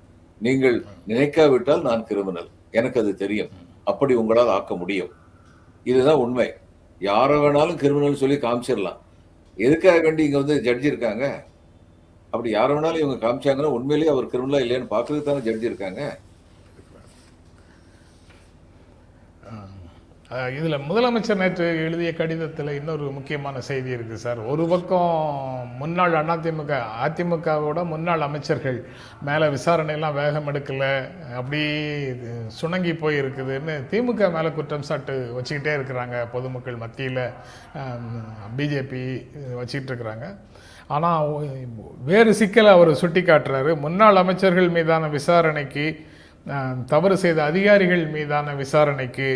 [0.46, 3.50] நீங்கள் நினைக்காவிட்டால் நான் கிரிமினல் எனக்கு அது தெரியும்.
[3.84, 5.12] அப்படி உங்களால் ஆக்க முடியும்.
[5.84, 6.48] இதுதான் உண்மை.
[7.00, 8.98] யாரை வேணாலும் கிரிமினல் சொல்லி காமிச்சிடலாம்.
[9.56, 11.24] எதுக்காக வேண்டி இங்க வந்து ஜட்ஜி இருக்காங்க?
[12.32, 16.02] அப்படி யாரை வேணாலும் இவங்க காமிச்சாங்கன்னா உண்மையிலேயே அவர் கிரிமினலா இல்லையான்னு பார்க்கறது தானே ஜட்ஜி இருக்காங்க.
[20.56, 24.40] இதில் முதலமைச்சர் நேற்று எழுதிய கடிதத்தில் இன்னொரு முக்கியமான செய்தி இருக்குது சார்.
[24.52, 28.78] ஒரு பக்கம் முன்னாள் அதிமுக அதிமுகவோட முன்னாள் அமைச்சர்கள்
[29.28, 30.92] மேலே விசாரணையெல்லாம் வேகம் எடுக்கலை
[31.40, 31.62] அப்படி
[32.12, 37.24] இது சுணங்கி போய் இருக்குதுன்னு திமுக மேலே குற்றம் சாட்டு வச்சுக்கிட்டே இருக்கிறாங்க பொதுமக்கள் மத்தியில்.
[38.60, 39.02] பிஜேபி
[39.60, 40.28] வச்சுக்கிட்டு இருக்கிறாங்க.
[40.94, 41.26] ஆனால்
[42.08, 45.86] வேறு சிக்கலை அவர் சுட்டி காட்டுறாரு முன்னாள் அமைச்சர்கள் மீதான விசாரணைக்கு
[46.92, 49.28] தவறு செய்த அதிகாரிகள் மீதான விசாரணைக்கு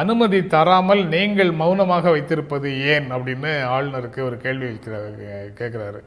[0.00, 5.10] அனுமதி தராமல் நீங்கள் மௌனமாக வைத்திருப்பது ஏன் அப்படின்னு ஆளுநருக்கு ஒரு கேள்வி வைக்கிறாரு
[5.60, 6.00] கேட்குறாரு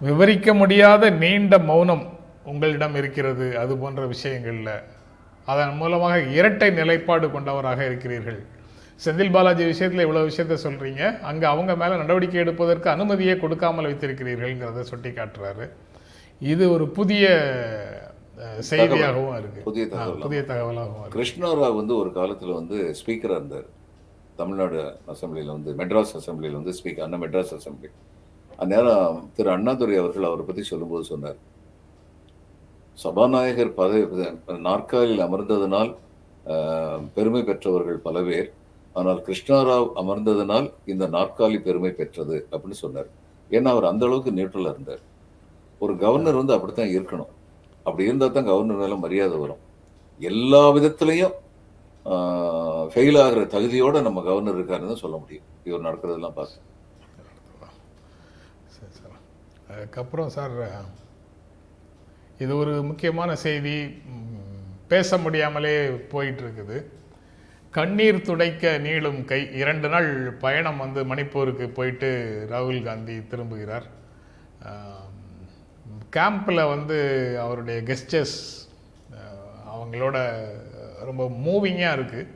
[0.00, 2.04] விவரிக்க முடியாத நீண்ட மௌனம்
[2.50, 4.74] உங்களிடம் இருக்கிறது அது போன்ற விஷயங்களில்.
[5.48, 8.40] அதன் மூலமாக இரட்டை நிலைப்பாடு கொண்டவராக இருக்கிறீர்கள்.
[9.04, 15.10] செந்தில் பாலாஜி விஷயத்தில் இவ்வளோ விஷயத்த சொல்கிறீங்க அங்கே அவங்க மேலே நடவடிக்கை எடுப்பதற்கு அனுமதியே கொடுக்காமல் வைத்திருக்கிறீர்கள்ங்கிறத சுட்டி
[15.16, 15.66] காட்டுறாரு
[16.52, 17.24] இது ஒரு புதிய
[18.68, 19.60] செய்தியாகவும் இருக்கு.
[19.68, 23.66] புதிய தகவல் புதிய தகவலாகவும் கிருஷ்ணராவ் வந்து ஒரு காலத்துல வந்து ஸ்பீக்கரா இருந்தார்.
[24.40, 24.78] தமிழ்நாடு
[25.12, 27.90] அசெம்பிளியில் வந்து மெட்ராஸ் அசெம்பிளியில் வந்து ஸ்பீக்கர் அண்ணா மெட்ராஸ் அசெம்பிளி.
[28.62, 31.38] அந்நேரம் திரு அண்ணாதுரை அவர்கள் அவரை பத்தி சொல்லும்போது சொன்னார்.
[32.98, 34.02] சபாநாயகர் பதவி
[34.68, 35.92] நாற்காலில் அமர்ந்ததனால்
[37.14, 38.48] பெருமை பெற்றவர்கள் பல பேர்
[38.98, 43.08] ஆனால் கிருஷ்ணாராவ் அமர்ந்ததனால் இந்த நாற்காலி பெருமை பெற்றது அப்படின்னு சொன்னார்.
[43.56, 45.02] ஏன்னா அவர் அந்த அளவுக்கு நியூட்ரலா இருந்தார்.
[45.84, 47.32] ஒரு கவர்னர் வந்து அப்படித்தான் இருக்கணும்.
[47.86, 49.62] அப்படி இருந்தால் தான் கவர்னர் மேலே மரியாதை வரும்.
[50.30, 51.36] எல்லா விதத்துலையும்
[52.92, 55.46] ஃபெயில் ஆகிற தகுதியோடு நம்ம கவர்னர் இருக்காருன்னு தான் சொல்ல முடியும்.
[55.68, 56.58] இவர் நடக்கிறதெல்லாம் பார்த்து.
[58.76, 59.18] சரி சார்.
[59.72, 60.56] அதுக்கப்புறம் சார்
[62.44, 63.76] இது ஒரு முக்கியமான செய்தி.
[64.92, 65.76] பேச முடியாமலே
[66.12, 66.76] போயிட்டு இருக்குது.
[67.76, 69.38] கண்ணீர் துடைக்க நீளும் கை.
[69.60, 70.08] இரண்டு நாள்
[70.42, 72.08] பயணம் வந்து மணிப்பூருக்கு போயிட்டு
[72.50, 73.86] ராகுல் காந்தி திரும்புகிறார்.
[76.16, 76.98] கேம்பில் வந்து
[77.44, 78.38] அவருடைய கெஸ்டர்ஸ்
[79.74, 80.16] அவங்களோட
[81.08, 82.28] ரொம்ப மூவிங்காக இருக்குது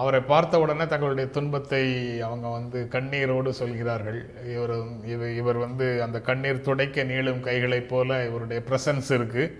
[0.00, 1.84] அவரை பார்த்த உடனே தங்களுடைய துன்பத்தை
[2.26, 4.20] அவங்க வந்து கண்ணீரோடு சொல்கிறார்கள்.
[4.54, 4.74] இவர்
[5.14, 9.52] இவர் இவர் வந்து அந்த கண்ணீர் துடைக்க நீளும் கைகளைப் போல இவருடைய பிரசன்ஸ் இருக்குது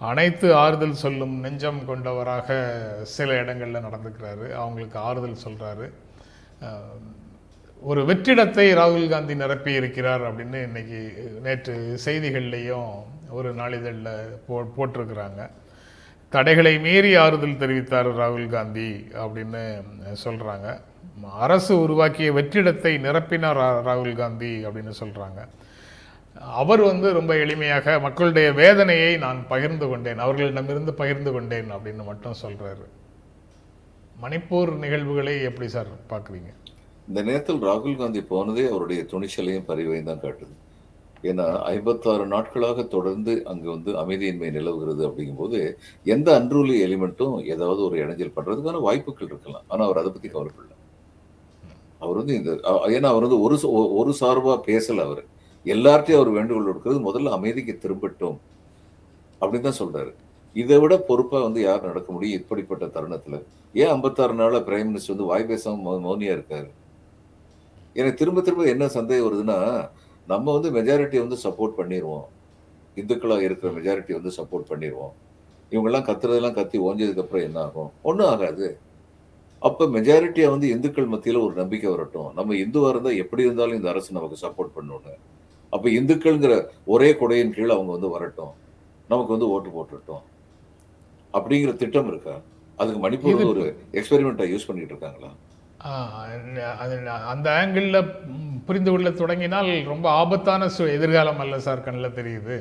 [0.00, 2.48] அனைத்து ஆறுதல் சொல்லும் நெஞ்சம் கொண்டவராக
[3.16, 4.46] சில இடங்களில் நடந்துக்கிறாரு.
[4.60, 5.86] அவங்களுக்கு ஆறுதல் சொல்கிறாரு
[7.82, 11.00] ஒரு வெற்றிடத்தை ராகுல் காந்தி நிரப்பி இருக்கிறார் அப்படின்னு இன்னைக்கு
[11.44, 12.92] நேற்று செய்திகள்லேயும்
[13.38, 14.14] ஒரு நாளிதழில்
[14.46, 15.42] போ போட்டிருக்கிறாங்க.
[16.32, 18.90] தடைகளை மீறி ஆறுதல் தெரிவித்தார் ராகுல் காந்தி
[19.22, 19.62] அப்படின்னு
[20.24, 20.68] சொல்கிறாங்க
[21.44, 25.40] அரசு உருவாக்கிய வெற்றிடத்தை நிரப்பினார் ராகுல் காந்தி அப்படின்னு சொல்கிறாங்க
[26.60, 32.86] அவர் வந்து ரொம்ப எளிமையாக மக்களுடைய வேதனையை நான் பகிர்ந்து கொண்டேன் அவர்களிடமிருந்து பகிர்ந்து கொண்டேன் அப்படின்னு மட்டும் சொல்றாரு.
[34.22, 36.50] மணிப்பூர் நிகழ்வுகளை எப்படி சார் பார்க்குறீங்க?
[37.08, 40.54] இந்த நேரத்தில் ராகுல் காந்தி போனதே அவருடைய துணிச்சலையும் பரிவையும் தான் காட்டுது.
[41.28, 45.60] ஏன்னா ஐம்பத்தாறு நாட்களாக தொடர்ந்து அங்கு வந்து அமைதியின்மை நிலவுகிறது அப்படிங்கும்போது
[46.14, 49.64] எந்த அன்ரூலி எலிமெண்ட்டும் ஏதாவது ஒரு இடைஞ்சல் பண்ணுறதுக்கான வாய்ப்புகள் இருக்கலாம்.
[49.68, 50.76] ஆனால் அவர் அதை பற்றி கவலைப்படல.
[52.04, 52.50] அவர் வந்து இந்த
[52.96, 53.56] ஏன்னா அவர் வந்து ஒரு
[54.00, 55.24] ஒரு சார்பாக பேசலை அவர்.
[55.66, 58.38] எல்லார்ட்டையும் அவர் வேண்டுகோள் இருக்கிறது முதல்ல அமைதிக்கு திரும்பட்டும்
[59.40, 60.12] அப்படின்னு தான் சொல்றாரு.
[60.56, 63.38] இதை விட பொறுப்பாக வந்து யார் நடக்க முடியும் இப்படிப்பட்ட தருணத்தில்?
[63.74, 66.68] ஏன் ஐம்பத்தாறு நாளாக பிரைம் மினிஸ்டர் வந்து வாய் பேசாமல் மௌனியாக மௌனியா இருக்காரு?
[67.94, 69.58] எனக்கு திரும்ப திரும்ப என்ன சந்தேகம் வருதுன்னா
[70.28, 72.26] நம்ம வந்து மெஜாரிட்டியை வந்து சப்போர்ட் பண்ணிடுவோம்
[72.96, 75.14] இந்துக்களாக இருக்கிற மெஜாரிட்டி வந்து சப்போர்ட் பண்ணிடுவோம்
[75.72, 77.90] இவங்கெல்லாம் கத்துறதெல்லாம் கத்தி ஓஞ்சதுக்கப்புறம் என்ன ஆகும்?
[78.02, 78.78] ஒன்றும் ஆகாது.
[79.62, 82.30] அப்போ மெஜாரிட்டியாக வந்து இந்துக்கள் மத்தியில் ஒரு நம்பிக்கை வரட்டும்.
[82.34, 85.14] நம்ம இந்துவாக இருந்தால் எப்படி இருந்தாலும் இந்த அரசு நமக்கு சப்போர்ட் பண்ணணும்னு
[85.74, 86.54] அப்ப இந்துக்கள்ங்கிற
[86.94, 88.54] ஒரே கொடையின் கீழ் அவங்க வந்து வரட்டும்.
[89.10, 90.24] நமக்கு வந்து ஓட்டு போட்டுட்டோம்.
[91.36, 92.36] அப்படிங்கிற திட்டம் இருக்கா?
[92.80, 93.64] அதுக்கு மணிப்பூர் ஒரு
[93.98, 95.30] எக்ஸ்பெரிமெண்ட்டை யூஸ் பண்ணிட்டு இருக்காங்களா?
[96.82, 96.94] அது
[97.32, 97.98] அந்த ஆங்கிளில்
[98.68, 102.56] புரிந்து கொள்ள தொடங்கினால் ரொம்ப ஆபத்தான சு எதிர்காலம் அல்ல சார் கண்ணில் தெரியுது.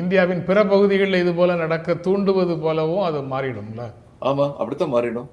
[0.00, 3.84] இந்தியாவின் பிற பகுதிகளில் இது போல நடக்க தூண்டுவது போலவும் அது மாறிடும்ல?
[4.28, 5.28] ஆமா அப்படித்தான் மாறிடும்.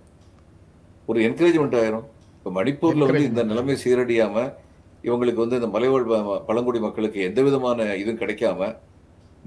[1.10, 2.08] ஒரு என்கரேஜ்மெண்ட் ஆயிரும்.
[2.38, 4.36] இப்போ மணிப்பூர்ல வந்து இந்த நிலைமை சீரடியாம
[5.04, 6.08] இவங்களுக்கு வந்து இந்த மலைவாழ்
[6.48, 8.70] பழங்குடி மக்களுக்கு எந்த விதமான இதுவும் கிடைக்காம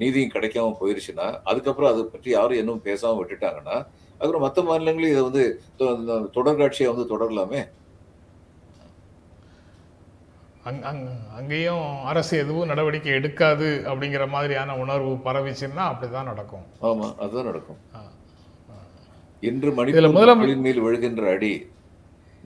[0.01, 3.77] நீதியும் கிடைக்காம போயிருச்சுன்னா அதுக்கப்புறம் அதை பற்றி யாரும் இன்னும் பேசாம விட்டுட்டாங்கன்னா
[4.15, 5.45] அதுக்கப்புறம் மற்ற மாநிலங்களும் இதை வந்து
[6.37, 7.61] தொடர்காட்சியை வந்து தொடரலாமே?
[10.69, 11.03] அங் அங்
[11.39, 16.67] அங்கேயும் அரசு எதுவும் நடவடிக்கை எடுக்காது அப்படிங்கிற மாதிரியான உணர்வு பரவிச்சுன்னா அப்படிதான் நடக்கும்.
[16.89, 17.81] ஆமா அதுதான் நடக்கும்.
[19.43, 21.53] இன்று முதலம் மக்களின் மேல் விழுகின்ற அடி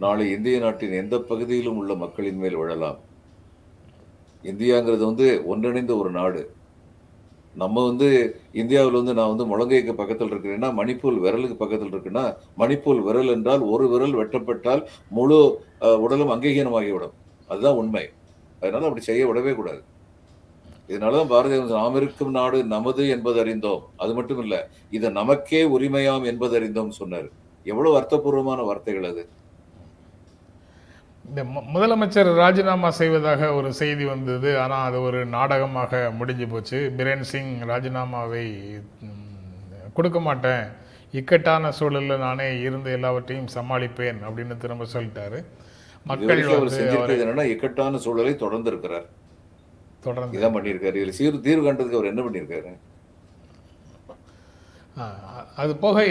[0.03, 2.99] நாளை இந்திய நாட்டின் எந்த பகுதியிலும் உள்ள மக்களின் மேல் விழலாம்.
[4.51, 6.43] இந்தியாங்கிறது வந்து ஒன்றிணைந்த ஒரு நாடு.
[7.63, 8.09] நம்ம வந்து
[8.61, 12.25] இந்தியாவில் வந்து நான் வந்து முழங்கைக்கு பக்கத்தில் இருக்கிறேன்னா மணிப்பூர் விரலுக்கு பக்கத்தில் இருக்குன்னா
[12.59, 14.83] மணிப்பூர் விரல் என்றால் ஒரு விரல் வெட்டப்பட்டால்
[15.19, 15.39] முழு
[16.05, 17.15] உடலும் அங்கீகீனமாகிவிடும்.
[17.49, 18.05] அதுதான் உண்மை.
[18.61, 19.81] அதனால் அப்படி செய்ய விடவே கூடாது.
[20.93, 23.83] இதனாலதான் பாரதிய நாம் இருக்கும் நாடு நமது என்பது அறிந்தோம்.
[23.97, 24.61] அது மட்டும் இல்லை
[24.97, 27.29] இதை நமக்கே உரிமையாம் என்பது அறிந்தோம் சொன்னார்.
[27.73, 29.25] எவ்வளவு அர்த்தபூர்வமான வார்த்தைகள் அது.
[31.31, 31.43] இந்த
[31.75, 34.51] முதலமைச்சர் ராஜினாமா செய்வதாக ஒரு செய்தி வந்தது.
[34.63, 36.79] ஆனால் அது ஒரு நாடகமாக முடிஞ்சு போச்சு.
[36.99, 38.45] பிரேன் சிங் ராஜினாமாவை
[39.97, 40.65] கொடுக்க மாட்டேன்.
[41.19, 45.39] இக்கட்டான சூழலில் நானே இருந்து எல்லாவற்றையும் சமாளிப்பேன் அப்படின்னு திரும்ப சொல்லிட்டாரு.
[46.11, 46.43] மக்கள்
[47.23, 49.07] என்னன்னா இக்கட்டான சூழலை தொடர்ந்து இருக்கிறார்
[50.07, 50.37] தொடர்ந்து.
[50.39, 50.97] இதான் பண்ணியிருக்காரு.
[51.01, 52.73] இதுல சீர் தீர்வு கண்டதுக்கு அவர் என்ன பண்ணியிருக்காரு?
[55.63, 56.03] அது போக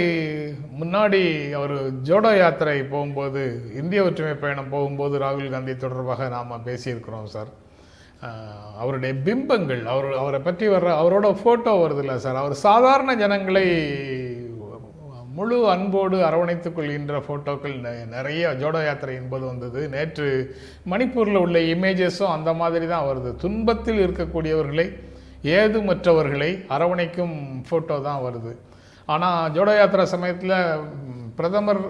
[0.79, 1.21] முன்னாடி
[1.59, 1.73] அவர்
[2.07, 3.43] ஜோடோ யாத்திரை போகும்போது
[3.81, 7.49] இந்திய ஒற்றுமை பயணம் போகும்போது ராகுல் காந்தி தொடர்பாக நாம் பேசியிருக்கிறோம் சார்.
[8.81, 12.41] அவருடைய பிம்பங்கள் அவர் அவரை பற்றி வர்ற அவரோட ஃபோட்டோ வருதுல்ல சார்.
[12.41, 13.65] அவர் சாதாரண ஜனங்களை
[15.37, 17.75] முழு அன்போடு அரவணைத்துக் கொள்கின்ற ஃபோட்டோக்கள்
[18.13, 19.81] நிறைய ஜோடோ யாத்திரையின் போது வந்தது.
[19.95, 20.27] நேற்று
[20.91, 23.31] மணிப்பூரில் உள்ள இமேஜஸும் அந்த மாதிரி தான் வருது.
[23.45, 24.87] துன்பத்தில் இருக்கக்கூடியவர்களை
[25.57, 27.35] ஏதுமற்றவர்களை அரவணைக்கும்
[27.67, 28.53] ஃபோட்டோ தான் வருது.
[29.13, 30.57] ஆனால் ஜோட யாத்திரை சமயத்தில்
[31.39, 31.81] பிரதமர்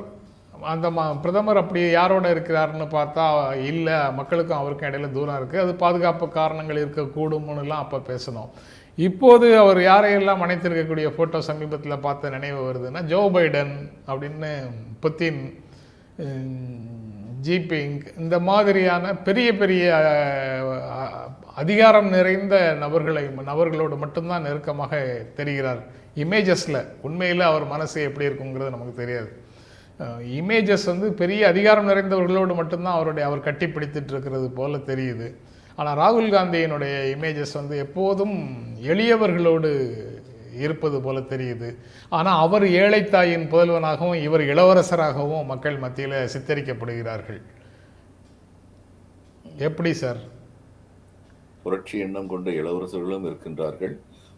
[0.73, 3.25] அந்த ம பிரதமர் அப்படி யாரோட இருக்கிறாருன்னு பார்த்தா
[3.71, 8.49] இல்லை மக்களுக்கும் அவருக்கும் இடையில தூரம் இருக்குது அது பாதுகாப்பு காரணங்கள் இருக்கக்கூடும்னுலாம் அப்போ பேசணும்.
[9.07, 13.73] இப்போது அவர் யாரையெல்லாம் அணைத்திருக்கக்கூடிய ஃபோட்டோ சமீபத்தில் பார்த்த நினைவு வருதுன்னா ஜோ பைடன்
[14.11, 14.51] அப்படின்னு
[15.03, 15.41] புத்தின்
[17.47, 19.83] ஜிபிங் இந்த மாதிரியான பெரிய பெரிய
[21.63, 24.95] அதிகாரம் நிறைந்த நபர்களை நபர்களோடு மட்டும்தான் நெருக்கமாக
[25.37, 25.83] தெரிகிறார்.
[26.23, 29.29] இமேஜஸில் உண்மையில் அவர் மனசு எப்படி இருக்குங்கிறது நமக்கு தெரியாது.
[30.39, 35.27] இமேஜஸ் வந்து பெரிய அதிகாரம் நிறைந்தவர்களோடு மட்டும்தான் அவருடைய அவர் கட்டி பிடித்துட்டு இருக்கிறது போல தெரியுது.
[35.79, 38.35] ஆனால் ராகுல் காந்தியினுடைய இமேஜஸ் வந்து எப்போதும்
[38.93, 39.71] எளியவர்களோடு
[40.65, 41.69] இருப்பது போல தெரியுது.
[42.17, 47.41] ஆனால் அவர் ஏழைத்தாயின் புதல்வனாகவும் இவர் இளவரசராகவும் மக்கள் மத்தியில் சித்தரிக்கப்படுகிறார்கள்.
[49.67, 50.21] எப்படி சார்?
[51.65, 53.95] புரட்சி எண்ணம் கொண்ட இளவரசர்களும் இருக்கின்றார்கள்.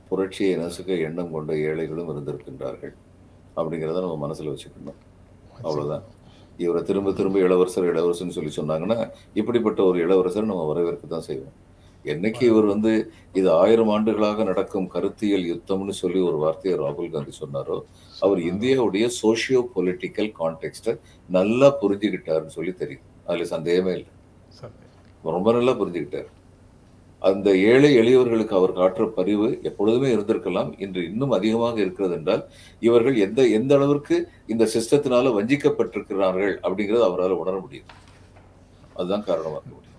[0.09, 2.93] புரட்சியை நசுக்க எண்ணம் கொண்ட ஏழைகளும் இருந்திருக்கின்றார்கள்.
[3.55, 4.99] அப்படிங்கிறத நம்ம மனசுல வச்சுக்கணும்.
[5.61, 6.03] அவ்வளவுதான்.
[6.57, 11.55] இவரை திரும்ப திரும்ப இளவரசர் இளவரசர்னு சொல்லி சொன்னாங்கன்னா இப்படிப்பட்ட ஒரு இளவரசர் நம்ம வரவேற்க தான் செய்வோம்.
[12.05, 12.91] என்னைக்கு இவர் வந்து
[13.33, 17.77] இது ஆயிரம் ஆண்டுகளாக நடக்கும் கருத்தியல் யுத்தம்னு சொல்லி ஒரு வார்த்தையை ராகுல் காந்தி சொன்னாரோ
[18.19, 20.93] அவர் இந்தியாவுடைய சோஷியோ பொலிட்டிக்கல் கான்டெக்ட்டை
[21.29, 23.05] நல்லா புரிஞ்சுக்கிட்டாருன்னு சொல்லி தெரியும்.
[23.25, 24.11] அதுல சந்தேகமே இல்லை.
[25.23, 26.29] ரொம்ப நல்லா புரிஞ்சுக்கிட்டார்.
[27.19, 30.81] அந்த ஏழை எளியவர்களுக்கு அவர் காற்ற பரிவு எப்பொழுதுமே இருந்திருக்கலாம்.
[30.81, 32.49] இன்று இன்னும் அதிகமாக இருக்கிறது என்றால்
[32.79, 37.85] இவர்கள் எந்த எந்த அளவிற்கு இந்த சிஸ்டத்தினால வஞ்சிக்கப்பட்டிருக்கிறார்கள் அப்படிங்கிறது அவரால் உணர முடியும்.
[38.93, 39.95] அதுதான் காரணமாக இருக்க முடியும்.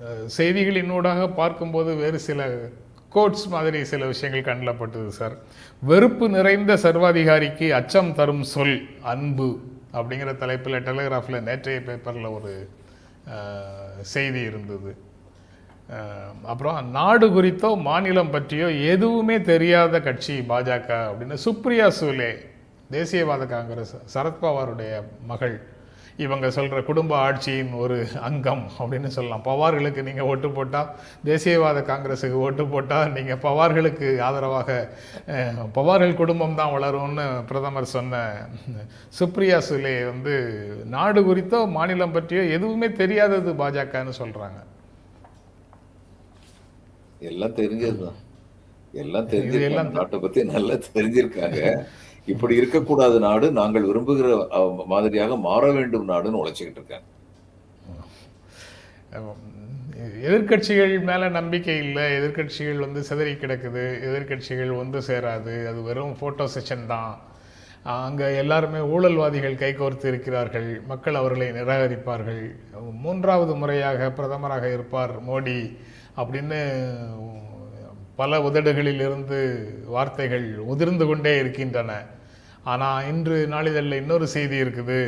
[0.00, 2.68] அஹ் செய்திகளினூடாக பார்க்கும்போது வேறு சில
[3.08, 5.36] கோட்ஸ் மாதிரி சில விஷயங்கள் கண்ணில் பட்டது சார்
[5.80, 9.58] வெறுப்பு நிறைந்த சர்வாதிகாரிக்கு அச்சம் தரும் சொல் அன்பு
[9.92, 12.68] அப்படிங்கிற தலைப்பில் டெலிகிராஃபில் நேற்றைய பேப்பரில் ஒரு
[14.00, 15.05] செய்தி இருந்தது.
[16.42, 22.36] அப்புறம் நாடு குறித்தோ மாநிலம் பற்றியோ எதுவுமே தெரியாத கட்சி பாஜக அப்படின்னு சுப்ரியா சூலே
[22.92, 25.74] தேசியவாத காங்கிரஸ் சரத்பவாருடைய மகள்
[26.16, 29.42] இவங்க சொல்கிற குடும்ப ஆட்சியின் ஒரு அங்கம் அப்படின்னு சொல்லலாம்.
[29.42, 30.88] பவார்களுக்கு நீங்கள் ஓட்டு போட்டால்
[31.24, 34.88] தேசியவாத காங்கிரஸுக்கு ஓட்டு போட்டால் நீங்கள் பவார்களுக்கு ஆதரவாக
[35.74, 38.32] பவார்கள் குடும்பம் தான் வளரும்னு பிரதமர் சொன்ன
[39.20, 40.34] சுப்ரியா சுலே வந்து
[40.84, 44.75] நாடு குறித்தோ மாநிலம் பற்றியோ எதுவுமே தெரியாதது பாஜகன்னு சொல்கிறாங்க
[47.30, 48.18] எல்லாம் தெரிஞ்சதுதான்.
[49.02, 49.96] எல்லாம் தெரிஞ்சிருக்காங்க.
[49.98, 51.60] நாட்டை பத்தி நல்லா தெரிஞ்சிருக்காங்க.
[52.32, 54.28] இப்படி இருக்கக்கூடாத நாடு நாங்கள் விரும்புகிற
[54.92, 57.04] மாதிரியாக மாற வேண்டும் நாடுன்னு உழைச்சிக்கிட்டு இருக்காங்க
[60.28, 62.02] எதிர்க்கட்சிகள் மேலே நம்பிக்கை இல்லை.
[62.18, 63.84] எதிர்க்கட்சிகள் வந்து சிதறி கிடக்குது.
[64.08, 65.54] எதிர்க்கட்சிகள் வந்து சேராது.
[65.70, 67.12] அது வெறும் ஃபோட்டோ செஷன் தான்.
[68.04, 70.68] அங்கே எல்லாருமே ஊழல்வாதிகள் கைகோர்த்து இருக்கிறார்கள்.
[70.86, 72.42] மக்கள் அவர்களை நிராகரிப்பார்கள்.
[73.04, 75.58] மூன்றாவது முறையாக பிரதமராக இருப்பார் மோடி.
[76.20, 76.58] அப்படின்னு
[78.20, 79.38] பல உதடுகளில் இருந்து
[79.94, 81.92] வார்த்தைகள் உதிர்ந்து கொண்டே இருக்கின்றன.
[82.72, 85.00] ஆனால் இன்று நாளிதழில் இன்னொரு செய்தி இருக்குது.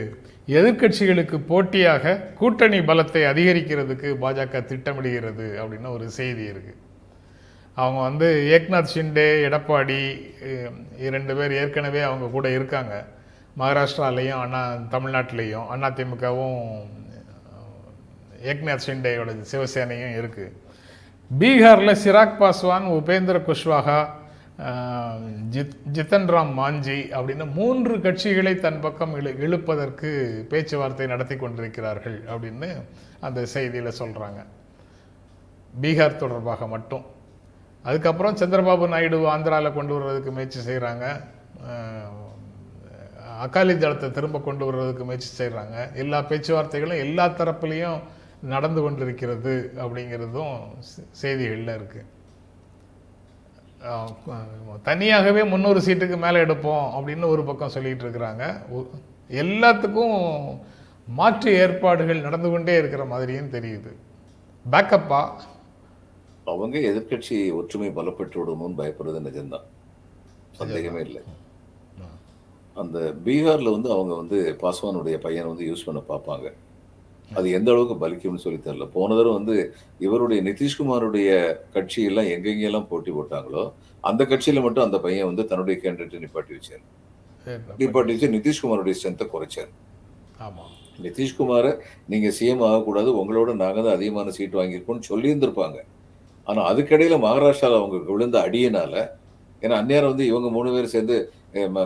[0.59, 6.79] எதிர்க்கட்சிகளுக்கு போட்டியாக கூட்டணி பலத்தை அதிகரிக்கிறதுக்கு பாஜக திட்டமிடுகிறது அப்படின்னு ஒரு செய்தி இருக்குது
[7.77, 9.99] அவங்க வந்து ஏக்நாத் ஷிண்டே எடப்பாடி
[11.07, 12.95] இரண்டு பேர் ஏற்கனவே அவங்க கூட இருக்காங்க.
[13.61, 14.63] மகாராஷ்டிராலையும் அண்ணா
[14.95, 16.65] தமிழ்நாட்டிலையும் அதிமுகவும்
[18.51, 20.55] ஏக்நாத் ஷிண்டேயோட சிவசேனையும் இருக்குது
[21.31, 23.97] பீகாரில் சிராக் பாஸ்வான் உபேந்திர குஷ்வாகா
[25.51, 30.11] ஜித் ஜித்தன் ராம் மாஞ்சி அப்படின்னு மூன்று கட்சிகளை தன் பக்கம் இழு இழுப்பதற்கு
[30.51, 32.69] பேச்சுவார்த்தை நடத்தி கொண்டிருக்கிறார்கள் அப்படின்னு
[33.21, 34.41] அந்த செய்தியில் சொல்கிறாங்க
[35.81, 37.05] பீகார் தொடர்பாக மட்டும்.
[37.85, 41.21] அதுக்கப்புறம் சந்திரபாபு நாயுடு ஆந்திராவில் கொண்டு வர்றதுக்கு முயற்சி செய்கிறாங்க
[43.47, 48.01] அகாலி தளத்தை திரும்ப கொண்டு வர்றதுக்கு முயற்சி செய்கிறாங்க எல்லா பேச்சுவார்த்தைகளும் எல்லா தரப்புலையும்
[48.43, 50.59] நடந்து கொண்டிருக்கிறது அப்படிங்கிறதும்
[51.23, 52.05] செய்திகள்ல இருக்கு.
[53.83, 54.15] அஹ்
[54.83, 58.61] தனியாகவே முந்நூறு சீட்டுக்கு மேலே எடுப்போம் அப்படின்னு ஒரு பக்கம் சொல்லிட்டு இருக்கிறாங்க.
[59.31, 60.59] எல்லாத்துக்கும்
[61.09, 63.93] மாற்று ஏற்பாடுகள் நடந்து கொண்டே இருக்கிற மாதிரியும் தெரியுது.
[64.73, 65.31] பேக்கப்பா?
[66.45, 69.65] அவங்க எதிர்க்கட்சி ஒற்றுமை பலப்பட்டு விடுமோன்னு பயப்படுறது நிஜம்தான்.
[70.53, 71.23] சந்தேகமே இல்லை.
[72.75, 76.53] அந்த பீகார்ல வந்து அவங்க வந்து பாஸ்வானுடைய பையனை வந்து யூஸ் பண்ண பார்ப்பாங்க.
[77.37, 78.87] அது எந்த அளவுக்கு பலிக்கும்னு சொல்லி தெரியல.
[78.95, 79.57] போன தடவை வந்து
[80.07, 81.29] இவருடைய நிதிஷ்குமாருடைய
[81.75, 83.65] கட்சியெல்லாம் எங்கெங்கெல்லாம் போட்டி போட்டாங்களோ
[84.05, 86.85] அந்த கட்சியில மட்டும் அந்த பையன் வந்து தன்னுடைய கேண்டிடேட்டை நிப்பாட்டி வச்சார்.
[87.81, 89.71] நிப்பாட்டி வச்சு நிதிஷ்குமாருடைய ஸ்ட்ரென்த்தை குறைச்சார்.
[91.07, 91.73] நிதிஷ்குமாரை
[92.13, 95.79] நீங்க சிஎம் ஆகக்கூடாது உங்களோட நாங்க தான் அதிகமான சீட் வாங்கியிருக்கோம்னு சொல்லியிருந்திருப்பாங்க.
[96.47, 98.95] ஆனா அதுக்கிடையில மகாராஷ்டிரால அவங்க விழுந்த அடியினால
[99.63, 101.17] ஏன்னா அந்நேரம் வந்து இவங்க மூணு பேரும் சேர்ந்து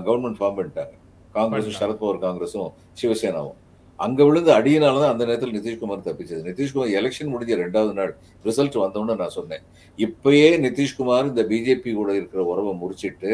[0.09, 0.95] கவர்மெண்ட் ஃபார்ம் பண்ணிட்டாங்க.
[1.37, 1.79] காங்கிரஸும்.
[1.81, 3.59] சரத்பவார் காங்கிரஸும் சிவசேனாவும்.
[4.05, 6.43] அங்க விழுந்த அடியினால தான் அந்த நேரத்தில் நிதிஷ்குமார் தப்பிச்சது.
[6.51, 8.12] நிதிஷ்குமார் எலெக்ஷன் முடிஞ்ச ரெண்டாவது நாள்
[8.49, 9.65] ரிசல்ட் வந்தோன்னு நான் சொன்னேன்.
[10.07, 13.33] இப்பயே நிதிஷ்குமார் இந்த பிஜேபி கூட இருக்கிற உறவை முறிச்சிட்டு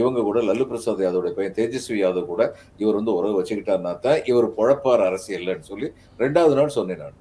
[0.00, 2.42] இவங்க கூட லல்லு பிரசாத் யாதவோட பையன் தேஜஸ்வி யாதவ் கூட
[2.82, 5.88] இவர் வந்து உறவு வச்சுக்கிட்டாருனா தான் இவர் பொழப்பார் அரசியல்னு சொல்லி
[6.22, 7.18] ரெண்டாவது நாள் சொன்னேன் நான்.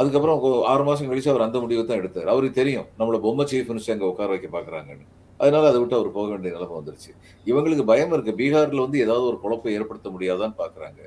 [0.00, 2.28] அதுக்கப்புறம் ஆறு மாசம் கழிச்சு அவர் அந்த முடிவை தான் எடுத்தார்.
[2.32, 5.06] அவருக்கு தெரியும் நம்மள பொம்மை சீஃப் மினிஸ்டர் அங்க உட்கார வைக்க பாக்குறாங்கன்னு.
[5.40, 7.10] அதனால அதை விட்டு அவர் போக வேண்டிய நிலைமை வந்துருச்சு.
[7.46, 8.32] இவங்களுக்கு பயம் இருக்கு.
[8.40, 11.00] பீகார்ல வந்து ஏதாவது ஒரு குழப்பம் ஏற்படுத்த முடியாதான்னு பாக்குறாங்க.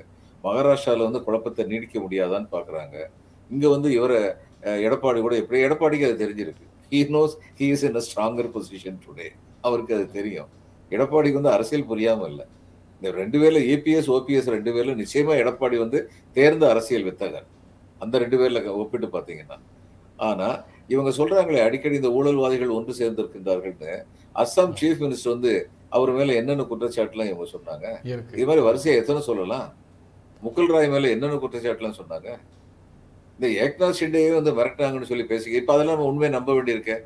[0.44, 2.96] மகாராஷ்டிராவில் வந்து குழப்பத்தை நீடிக்க முடியாதான்னு பாக்குறாங்க.
[3.50, 4.18] இங்க வந்து இவரை
[4.88, 6.64] எடப்பாடி கூட எப்படி எடப்பாடிக்கு அது தெரிஞ்சிருக்கு.
[6.92, 9.28] He knows he is in a stronger position today
[9.68, 10.50] அவருக்கு அது தெரியும்.
[10.90, 12.46] எடப்பாடிக்கு வந்து அரசியல் புரியாம இல்லை.
[13.02, 15.98] இந்த ரெண்டு பேர்ல ஏபிஎஸ் ஓபிஎஸ் ரெண்டு பேர்ல நிச்சயமா எடப்பாடி வந்து
[16.36, 17.46] தேர்ந்த அரசியல் வித்தகர்.
[18.00, 19.58] அந்த ரெண்டு பேர்ல ஒப்பிட்டு பார்த்தீங்கன்னா
[20.28, 20.48] ஆனா
[20.92, 23.92] இவங்க சொல்றாங்களே அடிக்கடி இந்த ஊழல்வாதிகள் ஒன்று சேர்ந்திருக்கின்றார்கள்னு.
[24.34, 28.06] அஸ்ஸாம் சீஃப் மினிஸ்டர் வந்து அவர் மேல என்னென்ன குற்றச்சாட்டுலாம் இவங்க சொன்னாங்க?
[28.32, 29.72] இது மாதிரி வரிசையா எத்தனை சொல்லலாம்?
[30.44, 32.38] முகுல் ராய் மேல என்னென்ன குற்றச்சாட்டுலாம் சொன்னாங்க?
[33.40, 37.00] இந்த ஏக்நாத் ஷிண்டேயே வந்து மிரட்டாங்கன்னு சொல்லி பேசி இப்ப அதெல்லாம் நம்ம உண்மையை நம்ப வேண்டியிருக்கேன்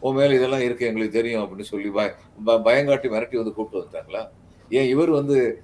[0.00, 2.14] உன் மேல இதெல்லாம் இருக்கு எங்களுக்கு தெரியும் அப்படின்னு சொல்லி பய
[2.44, 4.28] பயங்காட்டி மிரட்டி வந்து கூப்பிட்டு வந்துட்டாங்களா?
[4.70, 5.62] ஏன் இவர் வந்து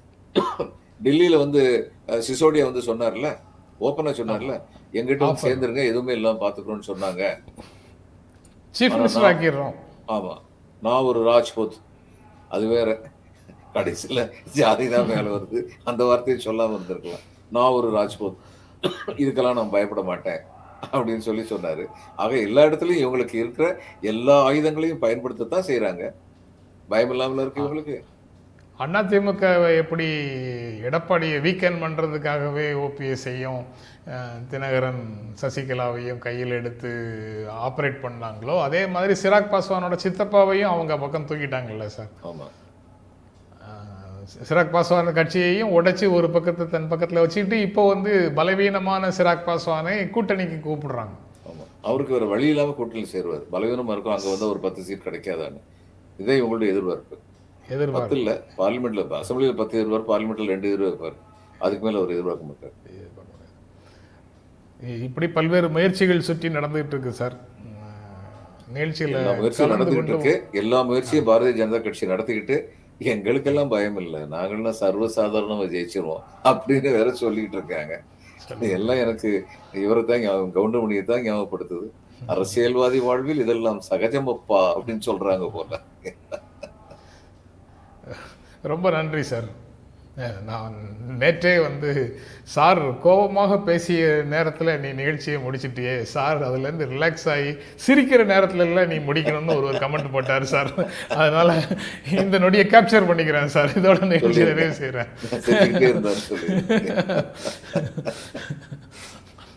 [1.03, 3.37] டெல்லியில வந்து சிசோடியா வந்து சொன்னார்ல?
[3.81, 4.63] ஓப்பனா சொன்னார்ல?
[4.93, 5.43] எங்கிட்ட வந்து.
[5.43, 7.43] சேர்ந்துருங்க எதுவுமே இல்லாம பாத்துக்கிறோம்னு சொன்னாங்க.
[8.79, 9.75] சீஃப் ஆனா மினிஸ்டர் நான்- ஆக்கிடுறோம்.
[10.09, 10.37] ஆமா.
[10.83, 11.81] நான் ஒரு ராஜ்புத்.
[12.49, 13.11] அது வேற.
[13.73, 15.67] கடைசியில் ஜாதி தான் மேலே வருது.
[15.85, 17.25] அந்த வார்த்தையை சொல்லாமல் இருந்திருக்கலாம்.
[17.51, 18.37] நான் ஒரு ராஜ்புத்.
[19.07, 20.41] இதுக்கெல்லாம் நான் பயப்பட மாட்டேன்.
[20.93, 21.87] அப்படின்னு சொல்லி சொன்னார்.
[22.17, 26.13] ஆக எல்லா இடத்துலையும் இவங்களுக்கு இருக்கிற எல்லா ஆயுதங்களையும் பயன்படுத்தத்தான் செய்கிறாங்க
[26.89, 28.05] பயம் இல்லாமல் இருக்கு இவங்களுக்கு.
[28.79, 30.05] அதிமுக எப்படி
[30.81, 33.65] எடப்பாடியை வீக்கெண்ட் பண்ணுறதுக்காகவே ஓபிஎஸ்ஐயும்
[34.51, 35.09] தினகரன்
[35.43, 36.89] சசிகலாவையும் கையில் எடுத்து
[37.51, 42.07] ஆப்ரேட் பண்ணாங்களோ அதே மாதிரி சிராக் பாஸ்வானோட சித்தப்பாவையும் அவங்க பக்கம் தூக்கிட்டாங்கல்ல சார்.
[42.25, 42.47] ஆமா.
[43.61, 50.11] அஹ் சிராக் பாஸ்வான் கட்சியையும் உடைச்சி ஒரு பக்கத்தை தன் பக்கத்தில் வச்சுக்கிட்டு இப்போ வந்து பலவீனமான சிராக் பாஸ்வானை
[50.11, 51.15] கூட்டணிக்கு கூப்பிடுறாங்க.
[51.47, 51.67] ஆமா.
[51.83, 53.43] அவருக்கு வேற வழி இல்லாம கூட்டணி சேருவார்.
[53.53, 54.17] பலவீனமா இருக்கும்.
[54.17, 55.61] அங்க வந்து ஒரு பத்து சீட் கிடைக்காதான்னு.
[56.17, 57.19] இதே இவங்களுடைய எதிர்பார்ப்பு.
[57.75, 58.17] எதிர்பார்ப்பு.
[58.21, 61.19] இல்ல பார்லிமெண்ட்ல அசம்பிளில பத்து எதிர்பார்ப்பு பார்லிமெண்ட்ல ரெண்டு எதிர்பார்ப்பார்
[61.65, 62.75] அதுக்கு மேல அவர் எதிர்பார்க்க மாட்டார்
[65.09, 67.37] இப்படி பல்வேறு முயற்சிகள் சுற்றி நடந்துகிட்டு இருக்கு சார்
[68.75, 72.57] நிகழ்ச்சியில் முயற்சியும் நடந்துகிட்டு இருக்கு எல்லா முயற்சியும் பாரதிய ஜனதா கட்சி நடத்திக்கிட்டு
[73.13, 74.21] எங்களுக்கெல்லாம் பயம் இல்லை.
[74.35, 77.95] நாங்கள்லாம் சர்வசாதாரணமா ஜெயிச்சிருவோம் அப்படின்னு வேற சொல்லிட்டு இருக்காங்க.
[78.77, 79.31] எல்லாம் எனக்கு
[79.85, 80.25] இவரை தான்
[80.57, 81.87] கவுண்டமணியை தான் ஞாபகப்படுத்துது.
[82.35, 85.81] அரசியல்வாதி வாழ்வில் இதெல்லாம் சகஜமப்பா அப்படின்னு சொல்றாங்க போல.
[88.67, 89.45] ரொம்ப நன்றி சார்
[90.45, 90.75] நான்
[91.21, 92.17] நேற்றே வந்து
[92.49, 96.07] சார் கோபமாக பேசிய நேரத்தில் நீ நிகழ்ச்சியை முடிச்சிட்டியே.
[96.07, 101.63] சார் அதுலேருந்து ரிலாக்ஸ் ஆகி சிரிக்கிற நேரத்துல எல்லாம் நீ முடிக்கணும்னு ஒரு ஒரு கமெண்ட் போட்டார் சார் அதனால
[102.17, 105.07] இந்த நொடியை கேப்சர் பண்ணிக்கிறேன் சார் இதோட நிகழ்ச்சி நிறைவு செய்கிறேன்